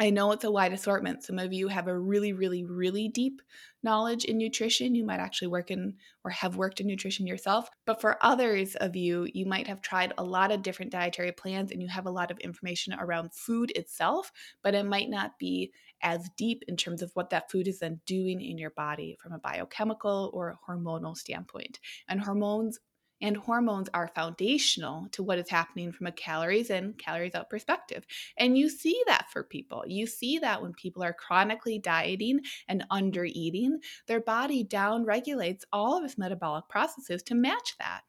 I 0.00 0.10
know 0.10 0.32
it's 0.32 0.42
a 0.42 0.50
wide 0.50 0.72
assortment. 0.72 1.22
Some 1.22 1.38
of 1.38 1.52
you 1.52 1.68
have 1.68 1.86
a 1.86 1.96
really, 1.96 2.32
really, 2.32 2.64
really 2.64 3.08
deep 3.08 3.40
knowledge 3.84 4.24
in 4.24 4.38
nutrition. 4.38 4.96
You 4.96 5.04
might 5.04 5.20
actually 5.20 5.48
work 5.48 5.70
in 5.70 5.94
or 6.24 6.32
have 6.32 6.56
worked 6.56 6.80
in 6.80 6.88
nutrition 6.88 7.28
yourself. 7.28 7.70
But 7.84 8.00
for 8.00 8.18
others 8.20 8.74
of 8.76 8.96
you, 8.96 9.28
you 9.32 9.46
might 9.46 9.68
have 9.68 9.82
tried 9.82 10.12
a 10.18 10.24
lot 10.24 10.50
of 10.50 10.62
different 10.62 10.90
dietary 10.90 11.30
plans 11.30 11.70
and 11.70 11.80
you 11.80 11.86
have 11.88 12.06
a 12.06 12.10
lot 12.10 12.32
of 12.32 12.38
information 12.40 12.94
around 12.94 13.34
food 13.34 13.70
itself, 13.76 14.32
but 14.62 14.74
it 14.74 14.84
might 14.84 15.10
not 15.10 15.38
be 15.38 15.72
as 16.02 16.28
deep 16.36 16.64
in 16.66 16.76
terms 16.76 17.00
of 17.00 17.12
what 17.14 17.30
that 17.30 17.50
food 17.50 17.68
is 17.68 17.78
then 17.78 18.00
doing 18.04 18.40
in 18.40 18.58
your 18.58 18.70
body 18.70 19.16
from 19.22 19.32
a 19.32 19.38
biochemical 19.38 20.30
or 20.34 20.56
hormonal 20.68 21.16
standpoint. 21.16 21.78
And 22.08 22.20
hormones 22.20 22.80
and 23.24 23.38
hormones 23.38 23.88
are 23.94 24.12
foundational 24.14 25.08
to 25.12 25.22
what 25.22 25.38
is 25.38 25.48
happening 25.48 25.90
from 25.90 26.06
a 26.06 26.12
calories 26.12 26.68
in, 26.68 26.92
calories 26.92 27.34
out 27.34 27.48
perspective. 27.48 28.04
And 28.36 28.58
you 28.58 28.68
see 28.68 29.02
that 29.06 29.28
for 29.32 29.42
people. 29.42 29.82
You 29.86 30.06
see 30.06 30.38
that 30.40 30.60
when 30.60 30.74
people 30.74 31.02
are 31.02 31.14
chronically 31.14 31.78
dieting 31.78 32.40
and 32.68 32.84
under 32.90 33.24
eating, 33.24 33.80
their 34.06 34.20
body 34.20 34.62
down 34.62 35.06
regulates 35.06 35.64
all 35.72 35.96
of 35.96 36.04
its 36.04 36.18
metabolic 36.18 36.68
processes 36.68 37.22
to 37.22 37.34
match 37.34 37.76
that. 37.78 38.02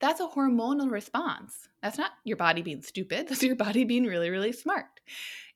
That's 0.00 0.20
a 0.20 0.28
hormonal 0.28 0.90
response. 0.90 1.70
That's 1.86 1.98
not 1.98 2.14
your 2.24 2.36
body 2.36 2.62
being 2.62 2.82
stupid, 2.82 3.28
that's 3.28 3.44
your 3.44 3.54
body 3.54 3.84
being 3.84 4.06
really, 4.06 4.28
really 4.28 4.50
smart. 4.50 4.86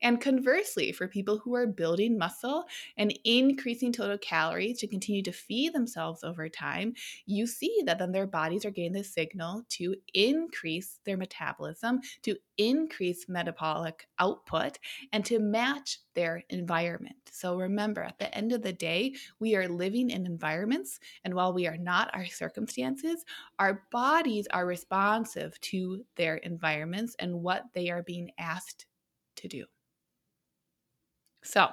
And 0.01 0.19
conversely, 0.19 0.91
for 0.93 1.07
people 1.07 1.37
who 1.37 1.55
are 1.55 1.67
building 1.67 2.17
muscle 2.17 2.63
and 2.97 3.13
increasing 3.23 3.91
total 3.91 4.17
calories 4.17 4.79
to 4.79 4.87
continue 4.87 5.21
to 5.23 5.31
feed 5.31 5.73
themselves 5.73 6.23
over 6.23 6.49
time, 6.49 6.93
you 7.25 7.45
see 7.45 7.81
that 7.85 7.99
then 7.99 8.11
their 8.13 8.25
bodies 8.25 8.65
are 8.65 8.71
getting 8.71 8.93
the 8.93 9.03
signal 9.03 9.63
to 9.71 9.95
increase 10.13 10.99
their 11.05 11.17
metabolism, 11.17 11.99
to 12.23 12.37
increase 12.57 13.27
metabolic 13.27 14.07
output, 14.17 14.79
and 15.11 15.25
to 15.25 15.39
match 15.39 15.99
their 16.13 16.43
environment. 16.49 17.15
So 17.31 17.57
remember, 17.57 18.01
at 18.03 18.19
the 18.19 18.33
end 18.35 18.51
of 18.51 18.61
the 18.61 18.73
day, 18.73 19.15
we 19.39 19.55
are 19.55 19.67
living 19.67 20.09
in 20.09 20.25
environments, 20.25 20.99
and 21.23 21.33
while 21.33 21.53
we 21.53 21.67
are 21.67 21.77
not 21.77 22.09
our 22.13 22.25
circumstances, 22.25 23.23
our 23.59 23.83
bodies 23.91 24.47
are 24.51 24.65
responsive 24.65 25.59
to 25.61 26.03
their 26.21 26.35
environments 26.35 27.15
and 27.17 27.41
what 27.41 27.63
they 27.73 27.89
are 27.89 28.03
being 28.03 28.29
asked 28.37 28.85
to 29.37 29.47
do. 29.47 29.65
So, 31.43 31.67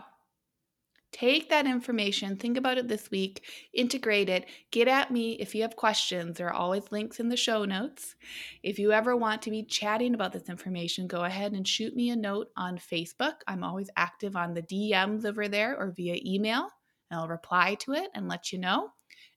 take 1.13 1.51
that 1.51 1.67
information, 1.67 2.37
think 2.37 2.57
about 2.57 2.79
it 2.79 2.89
this 2.89 3.11
week, 3.11 3.45
integrate 3.75 4.31
it, 4.31 4.47
get 4.71 4.89
at 4.89 5.11
me 5.11 5.33
if 5.33 5.55
you 5.55 5.61
have 5.61 5.77
questions. 5.77 6.39
There 6.39 6.47
are 6.47 6.55
always 6.55 6.91
links 6.91 7.21
in 7.21 7.29
the 7.29 7.37
show 7.37 7.67
notes. 7.67 8.17
If 8.63 8.79
you 8.79 8.91
ever 8.91 9.15
want 9.15 9.43
to 9.43 9.51
be 9.51 9.65
chatting 9.65 10.15
about 10.15 10.33
this 10.33 10.49
information, 10.49 11.07
go 11.07 11.25
ahead 11.25 11.53
and 11.53 11.69
shoot 11.69 11.95
me 11.95 12.09
a 12.09 12.17
note 12.17 12.49
on 12.57 12.79
Facebook. 12.79 13.35
I'm 13.47 13.63
always 13.63 13.91
active 13.99 14.35
on 14.35 14.55
the 14.55 14.63
DMs 14.63 15.27
over 15.27 15.47
there 15.47 15.77
or 15.77 15.93
via 15.95 16.17
email, 16.25 16.71
and 17.11 17.21
I'll 17.21 17.29
reply 17.29 17.75
to 17.81 17.93
it 17.93 18.09
and 18.15 18.29
let 18.29 18.51
you 18.51 18.59
know. 18.59 18.89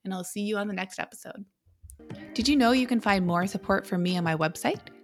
And 0.06 0.14
I'll 0.14 0.24
see 0.24 0.44
you 0.44 0.56
on 0.56 0.70
the 0.70 0.74
next 0.74 1.00
episode. 1.00 1.44
Did 2.34 2.48
you 2.48 2.56
know 2.56 2.72
you 2.72 2.88
can 2.88 3.02
find 3.02 3.28
more 3.28 3.46
support 3.46 3.86
from 3.86 4.02
me 4.02 4.18
on 4.18 4.24
my 4.24 4.38
website? 4.38 4.80